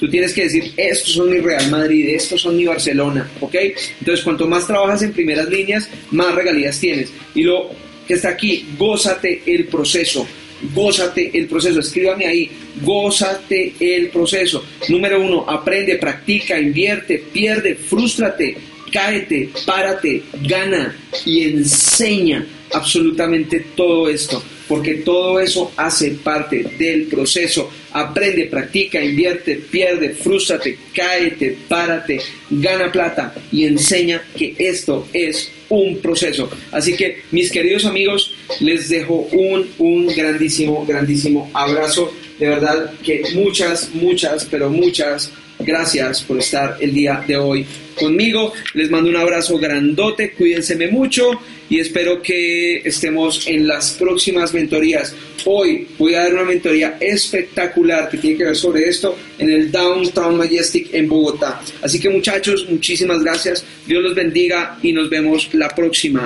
[0.00, 3.54] Tú tienes que decir, estos son mi Real Madrid, estos son mi Barcelona, ¿ok?
[4.00, 7.12] Entonces, cuanto más trabajas en primeras líneas, más regalías tienes.
[7.34, 7.70] Y lo
[8.08, 10.26] que está aquí, gózate el proceso,
[10.74, 12.50] gózate el proceso, escríbame ahí,
[12.82, 14.64] gózate el proceso.
[14.88, 18.56] Número uno, aprende, practica, invierte, pierde, frustrate,
[18.90, 20.96] cáete, párate, gana
[21.26, 27.68] y enseña absolutamente todo esto, porque todo eso hace parte del proceso.
[27.92, 35.98] Aprende, practica, invierte, pierde, frustrate, cáete, párate, gana plata y enseña que esto es un
[35.98, 36.48] proceso.
[36.70, 42.14] Así que, mis queridos amigos, les dejo un, un grandísimo, grandísimo abrazo.
[42.38, 47.66] De verdad que muchas, muchas, pero muchas gracias por estar el día de hoy
[47.96, 48.52] conmigo.
[48.74, 55.14] Les mando un abrazo grandote, cuídense mucho y espero que estemos en las próximas mentorías.
[55.46, 59.70] Hoy voy a dar una mentoría espectacular que tiene que ver sobre esto en el
[59.70, 61.60] Downtown Majestic en Bogotá.
[61.82, 63.64] Así que muchachos, muchísimas gracias.
[63.86, 66.18] Dios los bendiga y nos vemos la próxima.